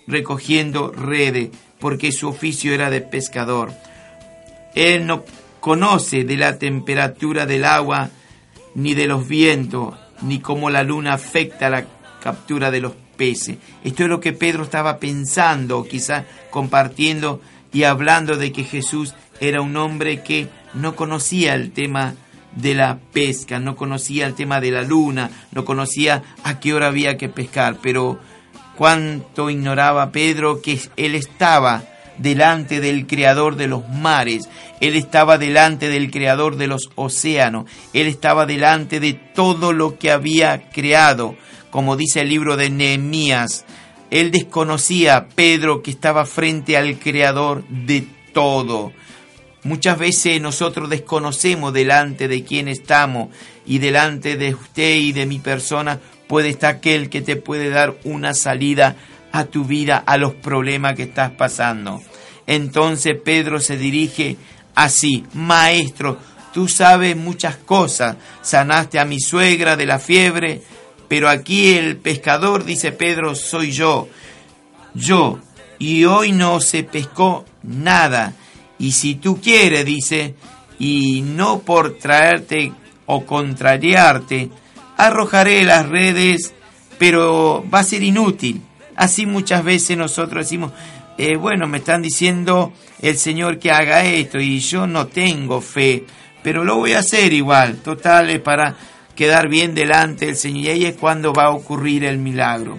[0.07, 3.73] recogiendo redes, porque su oficio era de pescador.
[4.75, 5.25] Él no
[5.61, 8.11] conoce de la temperatura del agua,
[8.75, 11.87] ni de los vientos, ni cómo la luna afecta la
[12.21, 13.57] captura de los peces.
[13.83, 17.41] Esto es lo que Pedro estaba pensando, quizás compartiendo
[17.73, 22.15] y hablando de que Jesús era un hombre que no conocía el tema
[22.55, 26.89] de la pesca, no conocía el tema de la luna, no conocía a qué hora
[26.89, 28.19] había que pescar, pero
[28.77, 31.85] cuánto ignoraba Pedro que él estaba
[32.19, 34.49] delante del creador de los mares,
[34.81, 40.11] él estaba delante del creador de los océanos, él estaba delante de todo lo que
[40.11, 41.37] había creado,
[41.71, 43.67] como dice el libro de Nehemías.
[44.11, 48.93] Él desconocía, Pedro, que estaba frente al creador de todo.
[49.65, 53.29] Muchas veces nosotros desconocemos delante de quién estamos
[53.67, 55.99] y delante de usted y de mi persona
[56.29, 58.97] puede estar aquel que te puede dar una salida
[59.33, 62.01] a tu vida, a los problemas que estás pasando.
[62.47, 64.37] Entonces Pedro se dirige
[64.75, 66.19] así, maestro,
[66.55, 70.63] tú sabes muchas cosas, sanaste a mi suegra de la fiebre,
[71.09, 74.09] pero aquí el pescador, dice Pedro, soy yo,
[74.95, 75.39] yo,
[75.79, 78.35] y hoy no se pescó nada
[78.79, 80.35] y si tú quieres, dice,
[80.79, 82.73] y no por traerte
[83.07, 84.51] o contrariarte,
[84.97, 86.55] arrojaré las redes,
[86.99, 88.61] pero va a ser inútil.
[88.97, 90.73] Así muchas veces nosotros decimos,
[91.19, 96.05] eh, bueno, me están diciendo el Señor que haga esto y yo no tengo fe,
[96.43, 98.77] pero lo voy a hacer igual, total, para
[99.17, 102.79] quedar bien delante del Señor y ahí es cuando va a ocurrir el milagro.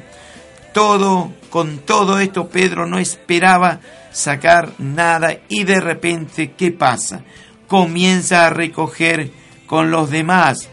[0.73, 3.81] Todo, con todo esto Pedro no esperaba
[4.11, 7.23] sacar nada y de repente, ¿qué pasa?
[7.67, 9.31] Comienza a recoger
[9.65, 10.69] con los demás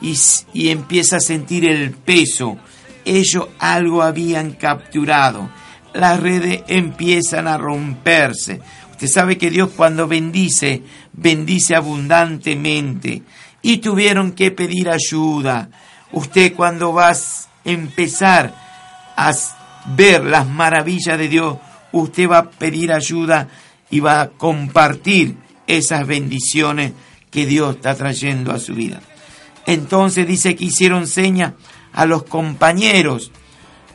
[0.00, 2.56] y, empieza a sentir el peso.
[3.04, 5.50] Ellos algo habían capturado.
[5.94, 8.60] Las redes empiezan a romperse.
[8.90, 10.82] Usted sabe que Dios cuando bendice,
[11.12, 13.22] bendice abundantemente.
[13.66, 15.70] Y tuvieron que pedir ayuda.
[16.12, 18.54] Usted cuando vas a empezar
[19.16, 19.32] a
[19.86, 21.56] ver las maravillas de Dios,
[21.90, 23.48] usted va a pedir ayuda
[23.90, 25.34] y va a compartir
[25.66, 26.92] esas bendiciones
[27.28, 29.00] que Dios está trayendo a su vida.
[29.66, 31.54] Entonces dice que hicieron señas
[31.92, 33.32] a los compañeros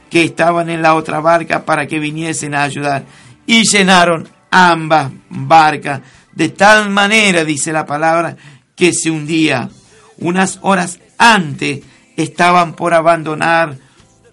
[0.09, 3.05] que estaban en la otra barca para que viniesen a ayudar
[3.45, 6.01] y llenaron ambas barcas
[6.33, 8.35] de tal manera, dice la palabra,
[8.75, 9.69] que se hundía.
[10.17, 11.81] Unas horas antes
[12.17, 13.77] estaban por abandonar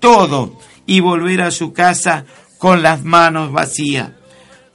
[0.00, 2.24] todo y volver a su casa
[2.58, 4.10] con las manos vacías.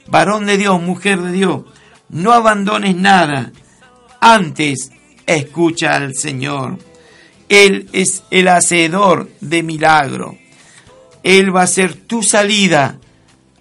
[0.06, 1.62] Varón de Dios, mujer de Dios,
[2.08, 3.52] no abandones nada.
[4.20, 4.90] Antes
[5.26, 6.78] escucha al Señor.
[7.48, 10.36] Él es el hacedor de milagro.
[11.22, 12.98] Él va a ser tu salida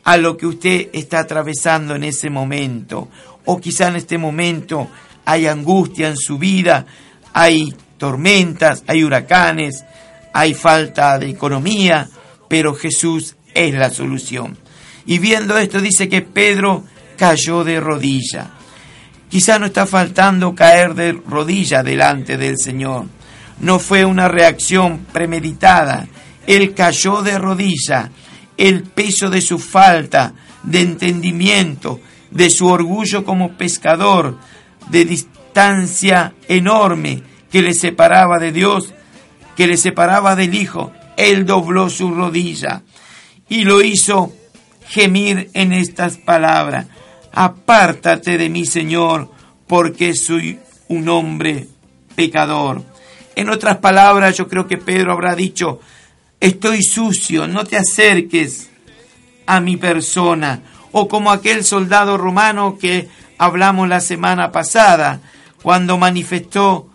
[0.04, 3.10] a lo que usted está atravesando en ese momento.
[3.46, 4.90] O quizá en este momento
[5.26, 6.86] hay angustia en su vida,
[7.34, 9.84] hay tormentas, hay huracanes,
[10.34, 12.10] hay falta de economía,
[12.48, 14.58] pero Jesús es la solución.
[15.06, 16.84] Y viendo esto dice que Pedro
[17.18, 18.52] cayó de rodilla.
[19.30, 23.06] Quizá no está faltando caer de rodilla delante del Señor.
[23.60, 26.08] No fue una reacción premeditada.
[26.46, 28.12] Él cayó de rodilla.
[28.58, 32.00] El peso de su falta de entendimiento,
[32.30, 34.38] de su orgullo como pescador,
[34.90, 38.94] de distancia enorme que le separaba de Dios,
[39.56, 42.82] que le separaba del Hijo, él dobló su rodilla
[43.50, 44.34] y lo hizo
[44.88, 46.88] gemir en estas palabras.
[47.32, 49.32] Apártate de mí, Señor,
[49.68, 51.68] porque soy un hombre
[52.16, 52.84] pecador.
[53.36, 55.80] En otras palabras, yo creo que Pedro habrá dicho,
[56.40, 58.70] estoy sucio, no te acerques
[59.46, 60.62] a mi persona.
[60.92, 63.08] O como aquel soldado romano que
[63.38, 65.20] hablamos la semana pasada,
[65.62, 66.90] cuando manifestó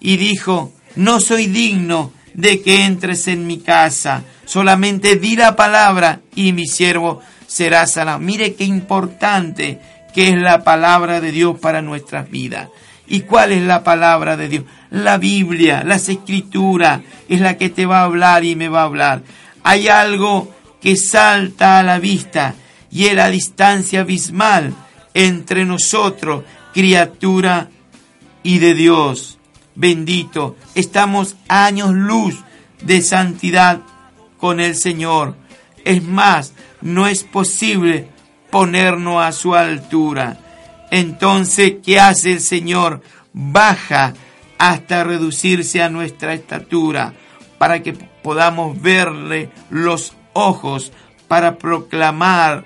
[0.00, 4.22] y dijo, no soy digno de que entres en mi casa.
[4.44, 8.18] Solamente di la palabra y mi siervo será sanado.
[8.18, 9.80] Mire qué importante
[10.14, 12.68] que es la palabra de Dios para nuestras vidas.
[13.06, 14.64] ¿Y cuál es la palabra de Dios?
[14.90, 18.84] La Biblia, las escrituras, es la que te va a hablar y me va a
[18.84, 19.22] hablar.
[19.64, 22.54] Hay algo que salta a la vista
[22.90, 24.74] y es la distancia abismal
[25.14, 27.68] entre nosotros, criatura
[28.42, 29.38] y de Dios.
[29.74, 32.36] Bendito, estamos años luz
[32.82, 33.80] de santidad
[34.38, 35.36] con el Señor.
[35.84, 38.08] Es más, no es posible
[38.50, 40.38] ponernos a su altura.
[40.90, 43.02] Entonces, ¿qué hace el Señor?
[43.32, 44.12] Baja
[44.58, 47.14] hasta reducirse a nuestra estatura
[47.58, 50.92] para que podamos verle los ojos,
[51.28, 52.64] para proclamar,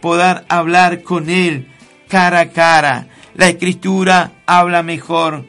[0.00, 1.68] poder hablar con Él
[2.08, 3.06] cara a cara.
[3.34, 5.44] La escritura habla mejor.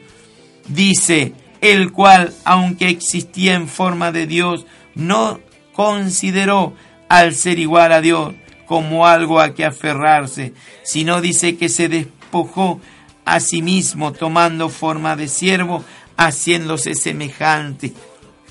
[0.66, 5.40] Dice, el cual, aunque existía en forma de Dios, no
[5.72, 6.74] consideró
[7.08, 8.34] al ser igual a Dios
[8.66, 10.52] como algo a que aferrarse,
[10.82, 12.80] sino dice que se despojó
[13.24, 15.84] a sí mismo tomando forma de siervo,
[16.16, 17.94] haciéndose semejante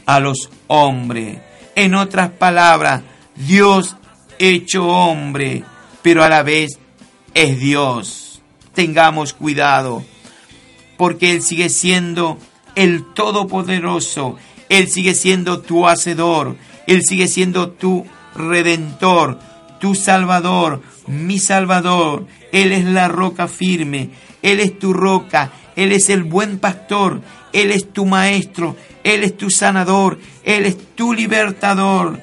[0.06, 1.40] a los hombres.
[1.76, 3.04] En otras palabras,
[3.36, 3.96] Dios
[4.40, 5.64] hecho hombre,
[6.02, 6.80] pero a la vez
[7.38, 8.42] es Dios.
[8.74, 10.04] Tengamos cuidado,
[10.98, 12.40] porque Él sigue siendo
[12.76, 14.38] el Todopoderoso,
[14.70, 16.56] Él sigue siendo tu Hacedor,
[16.88, 19.40] Él sigue siendo tu Redentor,
[19.80, 22.26] tu Salvador, mi Salvador.
[22.52, 24.10] Él es la roca firme,
[24.42, 27.22] Él es tu roca, Él es el buen pastor,
[27.54, 32.20] Él es tu Maestro, Él es tu sanador, Él es tu libertador.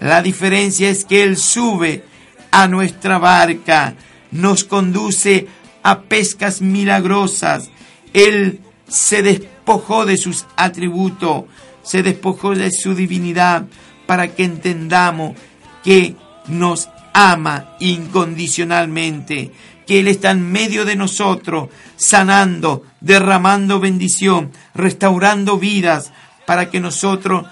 [0.00, 2.02] La diferencia es que Él sube
[2.50, 3.94] a nuestra barca,
[4.36, 5.46] nos conduce
[5.82, 7.70] a pescas milagrosas.
[8.12, 11.44] Él se despojó de sus atributos,
[11.82, 13.66] se despojó de su divinidad
[14.06, 15.36] para que entendamos
[15.82, 16.16] que
[16.48, 19.52] nos ama incondicionalmente,
[19.86, 26.12] que Él está en medio de nosotros, sanando, derramando bendición, restaurando vidas,
[26.46, 27.46] para que nosotros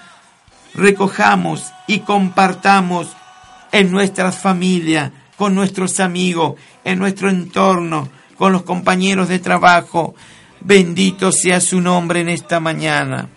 [0.73, 3.07] recojamos y compartamos
[3.71, 6.55] en nuestras familias, con nuestros amigos,
[6.85, 8.07] en nuestro entorno,
[8.37, 10.15] con los compañeros de trabajo.
[10.61, 13.29] Bendito sea su nombre en esta mañana.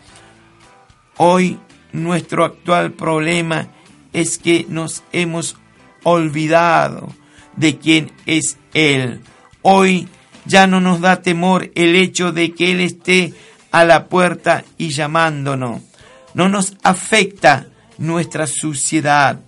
[1.17, 1.59] Hoy
[1.93, 3.69] nuestro actual problema
[4.13, 5.57] es que nos hemos
[6.05, 7.13] olvidado
[7.57, 9.21] de quién es Él.
[9.63, 10.09] Hoy
[10.45, 13.35] ya no nos da temor el hecho de que Él esté
[13.71, 15.83] a la puerta y llamándonos.
[16.35, 17.67] No nos afecta
[17.99, 19.41] nuestra suciedad.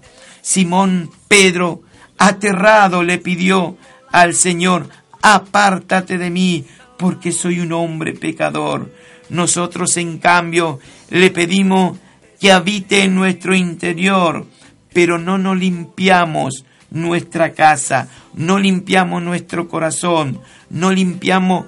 [0.43, 1.83] Simón Pedro,
[2.19, 3.77] aterrado, le pidió
[4.13, 4.89] al Señor,
[5.23, 6.65] apártate de mí,
[6.99, 8.93] porque soy un hombre pecador.
[9.29, 11.99] Nosotros, en cambio, le pedimos
[12.41, 14.47] que habite en nuestro interior,
[14.93, 21.67] pero no nos limpiamos nuestra casa, no limpiamos nuestro corazón, no limpiamos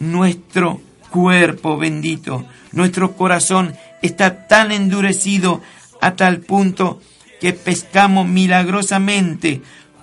[0.00, 2.44] nuestro cuerpo bendito.
[2.72, 5.60] Nuestro corazón está tan endurecido
[6.00, 7.00] a tal punto
[7.40, 9.62] que pescamos milagrosamente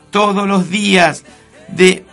[0.10, 1.24] todos los días
[1.70, 2.05] de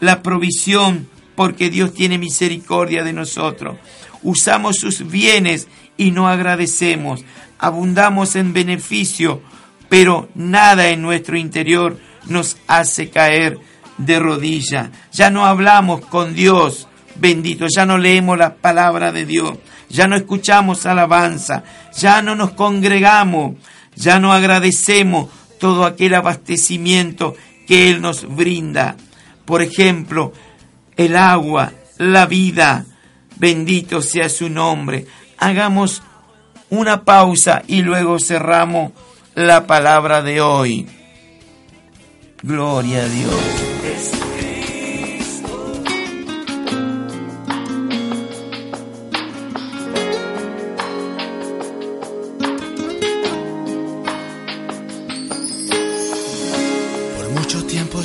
[0.00, 3.78] la provisión porque Dios tiene misericordia de nosotros.
[4.22, 7.24] Usamos sus bienes y no agradecemos.
[7.58, 9.42] Abundamos en beneficio,
[9.88, 13.58] pero nada en nuestro interior nos hace caer
[13.98, 14.90] de rodilla.
[15.12, 20.16] Ya no hablamos con Dios, bendito, ya no leemos la palabra de Dios, ya no
[20.16, 21.64] escuchamos alabanza,
[21.96, 23.56] ya no nos congregamos,
[23.94, 25.28] ya no agradecemos
[25.62, 27.36] todo aquel abastecimiento
[27.68, 28.96] que Él nos brinda.
[29.44, 30.32] Por ejemplo,
[30.96, 32.84] el agua, la vida,
[33.36, 35.06] bendito sea su nombre.
[35.38, 36.02] Hagamos
[36.68, 38.90] una pausa y luego cerramos
[39.36, 40.88] la palabra de hoy.
[42.42, 43.71] Gloria a Dios.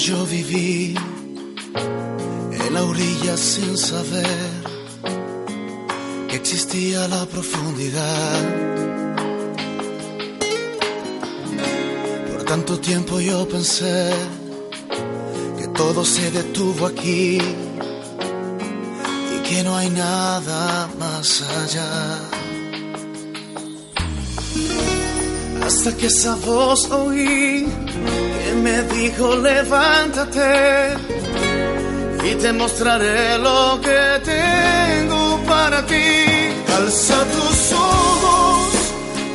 [0.08, 0.96] Yo viví
[2.52, 4.48] en la orilla sin saber
[6.30, 8.40] que existía la profundidad.
[12.32, 14.14] Por tanto tiempo yo pensé
[15.60, 17.40] que todo se detuvo aquí
[19.36, 22.20] y que no hay nada más allá.
[25.66, 27.68] Hasta que esa voz oí
[28.64, 30.96] me dijo levántate
[32.24, 36.10] y te mostraré lo que tengo para ti.
[36.78, 38.68] Alza tus ojos,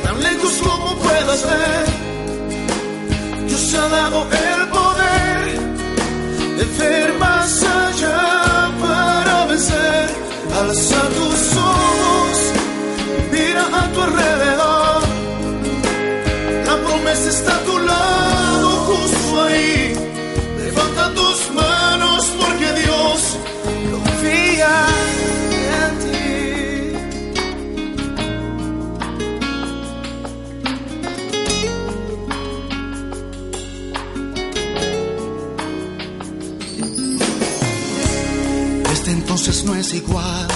[0.03, 1.85] tan lejos como puedas ver.
[3.47, 5.39] Dios ha dado el poder
[6.57, 10.07] de ver más allá para vencer.
[10.61, 12.37] Alza tus ojos,
[13.31, 15.01] mira a tu alrededor.
[16.67, 17.72] La promesa está tu
[18.93, 19.95] justo ahí.
[20.59, 23.37] Levanta tus manos porque Dios
[23.91, 24.73] confía
[25.81, 26.23] en ti.
[38.89, 40.47] Desde entonces no es igual.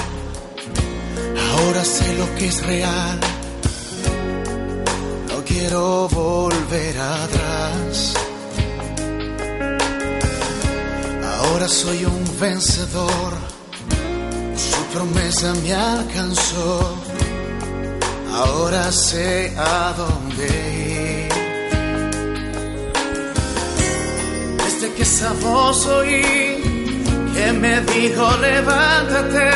[1.54, 3.20] Ahora sé lo que es real.
[5.30, 8.27] No quiero volver atrás.
[11.58, 13.34] Ahora soy un vencedor.
[14.56, 16.96] Su promesa me alcanzó.
[18.32, 20.46] Ahora sé a dónde
[20.94, 21.34] ir.
[24.64, 26.62] Desde que esa voz oí
[27.34, 29.50] que me dijo levántate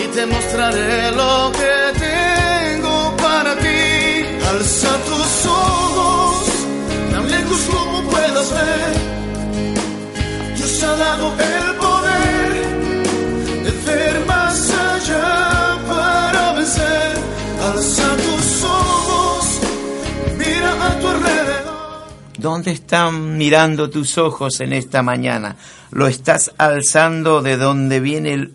[0.00, 1.74] y te mostraré lo que
[2.06, 4.26] tengo para ti.
[4.48, 6.29] Alza tus ojos,
[22.38, 25.56] ¿Dónde están mirando tus ojos en esta mañana?
[25.90, 28.54] ¿Lo estás alzando de donde viene el-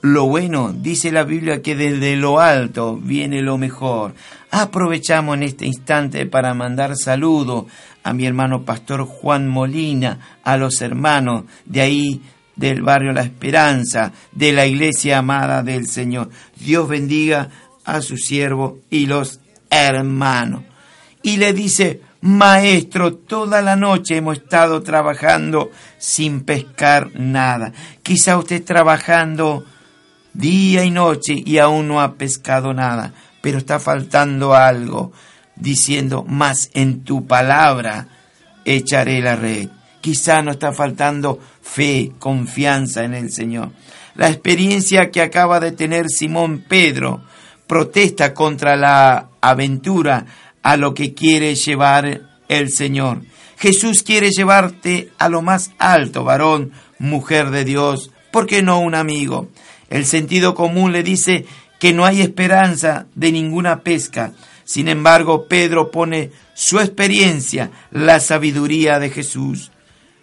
[0.00, 0.74] lo bueno?
[0.76, 4.14] Dice la Biblia que desde lo alto viene lo mejor.
[4.50, 7.66] Aprovechamos en este instante para mandar saludo
[8.04, 12.22] a mi hermano pastor Juan Molina, a los hermanos de ahí
[12.54, 16.30] del barrio La Esperanza, de la iglesia amada del Señor.
[16.56, 17.48] Dios bendiga
[17.84, 19.40] a su siervo y los
[19.70, 20.62] hermanos
[21.24, 27.72] y le dice, Maestro, toda la noche hemos estado trabajando sin pescar nada.
[28.02, 29.64] Quizá usted trabajando
[30.34, 35.12] día y noche y aún no ha pescado nada, pero está faltando algo,
[35.56, 38.08] diciendo, más en tu palabra
[38.64, 39.68] echaré la red.
[40.00, 43.70] Quizá no está faltando fe, confianza en el Señor.
[44.14, 47.22] La experiencia que acaba de tener Simón Pedro
[47.66, 50.26] protesta contra la aventura
[50.62, 53.22] a lo que quiere llevar el Señor.
[53.56, 58.94] Jesús quiere llevarte a lo más alto, varón, mujer de Dios, ¿por qué no un
[58.94, 59.48] amigo?
[59.90, 61.46] El sentido común le dice
[61.78, 64.32] que no hay esperanza de ninguna pesca.
[64.64, 69.70] Sin embargo, Pedro pone su experiencia, la sabiduría de Jesús.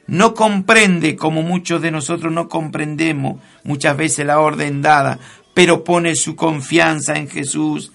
[0.07, 5.19] No comprende como muchos de nosotros no comprendemos muchas veces la orden dada,
[5.53, 7.91] pero pone su confianza en Jesús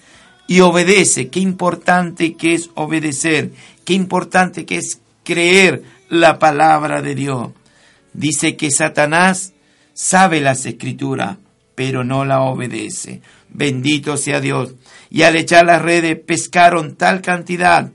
[0.47, 1.29] y obedece.
[1.29, 3.51] Qué importante que es obedecer,
[3.85, 7.51] qué importante que es creer la palabra de Dios.
[8.13, 9.53] Dice que Satanás
[9.93, 11.39] sabe las escrituras,
[11.75, 13.21] pero no la obedece.
[13.49, 14.75] Bendito sea Dios.
[15.11, 17.91] Y al echar las redes pescaron tal cantidad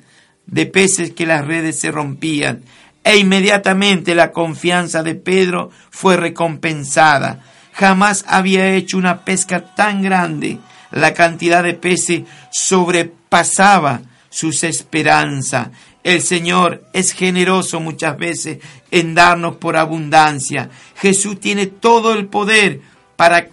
[0.46, 2.64] de peces que las redes se rompían.
[3.04, 7.44] E inmediatamente la confianza de Pedro fue recompensada.
[7.74, 10.60] Jamás había hecho una pesca tan grande.
[10.92, 15.70] La cantidad de peces sobrepasaba sus esperanzas.
[16.04, 18.60] El Señor es generoso muchas veces
[18.90, 20.70] en darnos por abundancia.
[20.96, 22.82] Jesús tiene todo el poder
[23.16, 23.48] para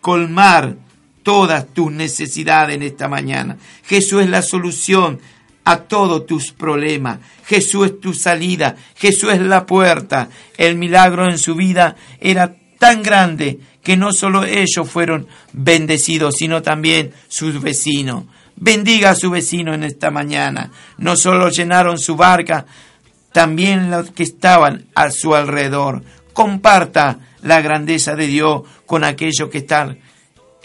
[0.00, 0.76] colmar
[1.26, 3.56] todas tus necesidades en esta mañana.
[3.84, 5.18] Jesús es la solución
[5.64, 7.18] a todos tus problemas.
[7.44, 8.76] Jesús es tu salida.
[8.94, 10.28] Jesús es la puerta.
[10.56, 16.62] El milagro en su vida era tan grande que no solo ellos fueron bendecidos, sino
[16.62, 18.26] también sus vecinos.
[18.54, 20.70] Bendiga a su vecino en esta mañana.
[20.96, 22.66] No solo llenaron su barca,
[23.32, 26.04] también los que estaban a su alrededor.
[26.32, 30.05] Comparta la grandeza de Dios con aquellos que están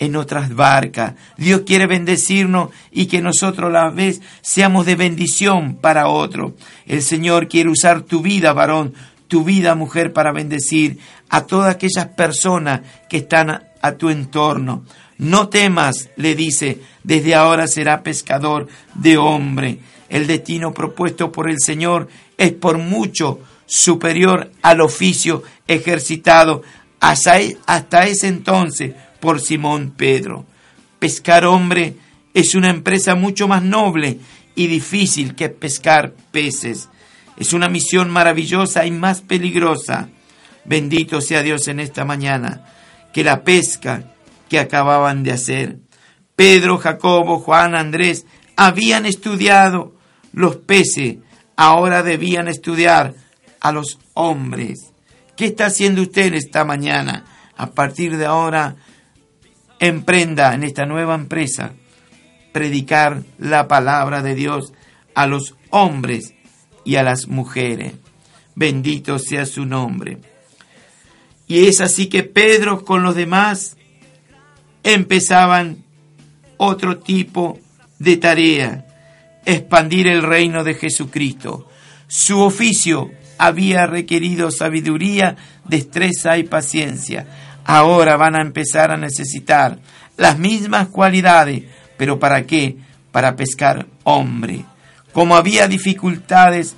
[0.01, 1.13] en otras barcas.
[1.37, 6.55] Dios quiere bendecirnos y que nosotros a la vez seamos de bendición para otro.
[6.87, 8.95] El Señor quiere usar tu vida, varón,
[9.27, 10.97] tu vida, mujer, para bendecir
[11.29, 14.85] a todas aquellas personas que están a, tu entorno.
[15.19, 19.77] No temas, le dice, desde ahora será pescador de hombre.
[20.09, 22.07] El destino propuesto por el Señor
[22.39, 26.63] es por mucho superior al oficio ejercitado
[26.99, 27.37] hasta,
[27.67, 30.45] hasta ese entonces por Simón Pedro.
[30.99, 31.95] Pescar hombre
[32.33, 34.19] es una empresa mucho más noble
[34.55, 36.89] y difícil que pescar peces.
[37.37, 40.09] Es una misión maravillosa y más peligrosa.
[40.65, 42.65] Bendito sea Dios en esta mañana,
[43.13, 44.13] que la pesca
[44.49, 45.77] que acababan de hacer.
[46.35, 49.95] Pedro, Jacobo, Juan, Andrés habían estudiado
[50.33, 51.17] los peces,
[51.55, 53.15] ahora debían estudiar
[53.59, 54.91] a los hombres.
[55.35, 57.25] ¿Qué está haciendo usted esta mañana?
[57.57, 58.75] A partir de ahora,
[59.81, 61.73] emprenda en esta nueva empresa
[62.53, 64.73] predicar la palabra de Dios
[65.15, 66.33] a los hombres
[66.85, 67.93] y a las mujeres.
[68.55, 70.19] Bendito sea su nombre.
[71.47, 73.75] Y es así que Pedro con los demás
[74.83, 75.83] empezaban
[76.57, 77.59] otro tipo
[77.97, 78.85] de tarea,
[79.45, 81.67] expandir el reino de Jesucristo.
[82.07, 87.25] Su oficio había requerido sabiduría, destreza y paciencia.
[87.65, 89.77] Ahora van a empezar a necesitar
[90.17, 91.63] las mismas cualidades,
[91.97, 92.77] pero ¿para qué?
[93.11, 94.65] Para pescar hombre.
[95.13, 96.75] Como había dificultades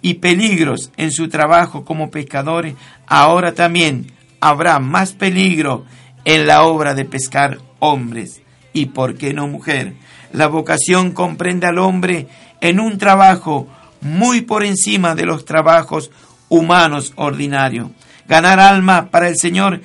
[0.00, 2.74] y peligros en su trabajo como pescadores,
[3.06, 5.84] ahora también habrá más peligro
[6.24, 8.42] en la obra de pescar hombres.
[8.72, 9.94] ¿Y por qué no mujer?
[10.32, 12.26] La vocación comprende al hombre
[12.60, 13.68] en un trabajo
[14.00, 16.10] muy por encima de los trabajos
[16.48, 17.90] humanos ordinarios.
[18.28, 19.80] Ganar alma para el Señor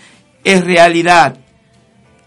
[0.48, 1.40] es realidad,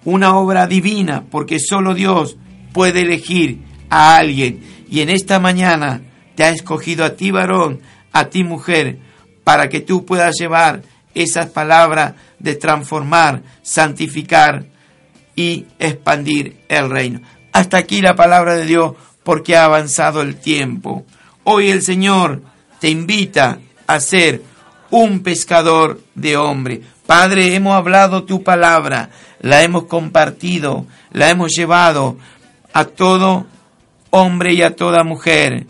[0.05, 2.37] una obra divina, porque solo Dios
[2.71, 4.61] puede elegir a alguien.
[4.91, 6.03] Y en esta mañana
[6.35, 7.81] te ha escogido a ti varón,
[8.13, 8.99] a ti mujer,
[9.43, 10.83] para que tú puedas llevar
[11.15, 14.67] esas palabras de transformar, santificar
[15.35, 17.23] y expandir el reino.
[17.53, 21.07] Hasta aquí la palabra de Dios porque ha avanzado el tiempo.
[21.45, 22.43] Hoy el Señor
[22.81, 24.43] te invita a ser
[24.91, 26.83] un pescador de hombre.
[27.11, 32.17] Padre, hemos hablado tu palabra, la hemos compartido, la hemos llevado
[32.73, 33.47] a todo
[34.11, 35.67] hombre y a toda mujer.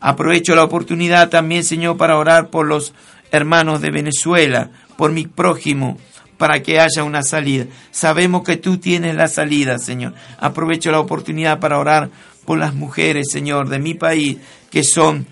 [0.00, 2.92] Aprovecho la oportunidad también, Señor, para orar por los
[3.30, 5.96] hermanos de Venezuela, por mi prójimo,
[6.36, 7.66] para que haya una salida.
[7.92, 10.14] Sabemos que tú tienes la salida, Señor.
[10.40, 12.10] Aprovecho la oportunidad para orar
[12.44, 14.38] por las mujeres, Señor, de mi país,
[14.72, 15.28] que son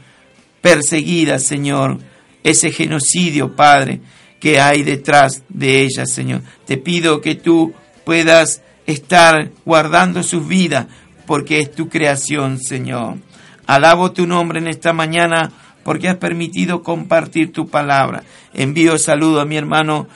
[0.61, 1.99] perseguidas, Señor.
[2.45, 4.01] Ese genocidio, Padre,
[4.41, 6.43] que hay detrás de ellas, Señor.
[6.67, 7.73] Te pido que tú
[8.05, 10.87] puedas estar guardando sus vidas,
[11.27, 13.17] porque es tu creación, Señor.
[13.67, 18.23] Alabo tu nombre en esta mañana porque has permitido compartir tu palabra.
[18.55, 20.09] Envío saludo a mi hermano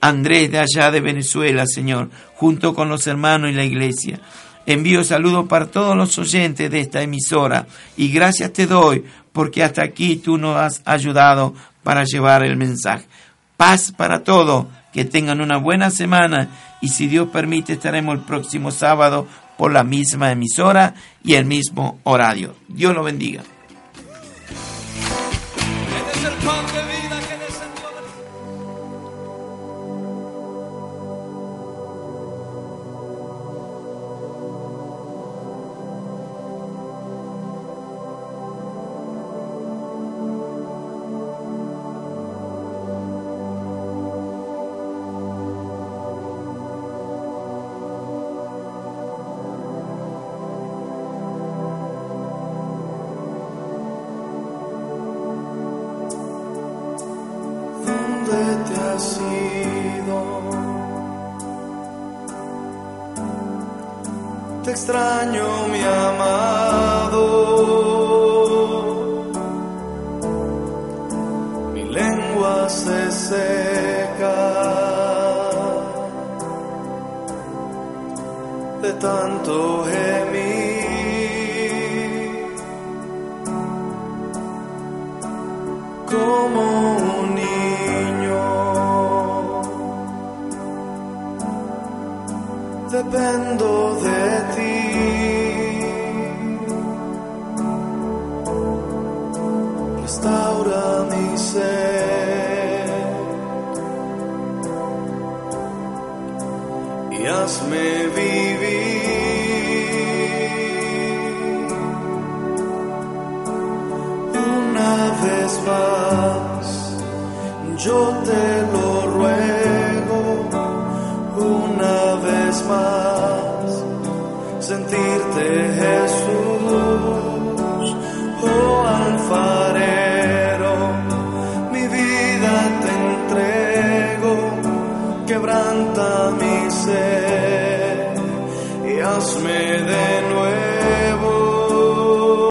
[0.00, 4.20] Andrés de allá de Venezuela, Señor, junto con los hermanos y la iglesia.
[4.66, 9.82] Envío saludos para todos los oyentes de esta emisora y gracias te doy porque hasta
[9.82, 13.06] aquí tú nos has ayudado para llevar el mensaje.
[13.58, 16.48] Paz para todos, que tengan una buena semana
[16.80, 20.94] y si Dios permite estaremos el próximo sábado por la misma emisora
[21.24, 22.54] y el mismo horario.
[22.68, 23.42] Dios lo bendiga.
[64.86, 65.57] Te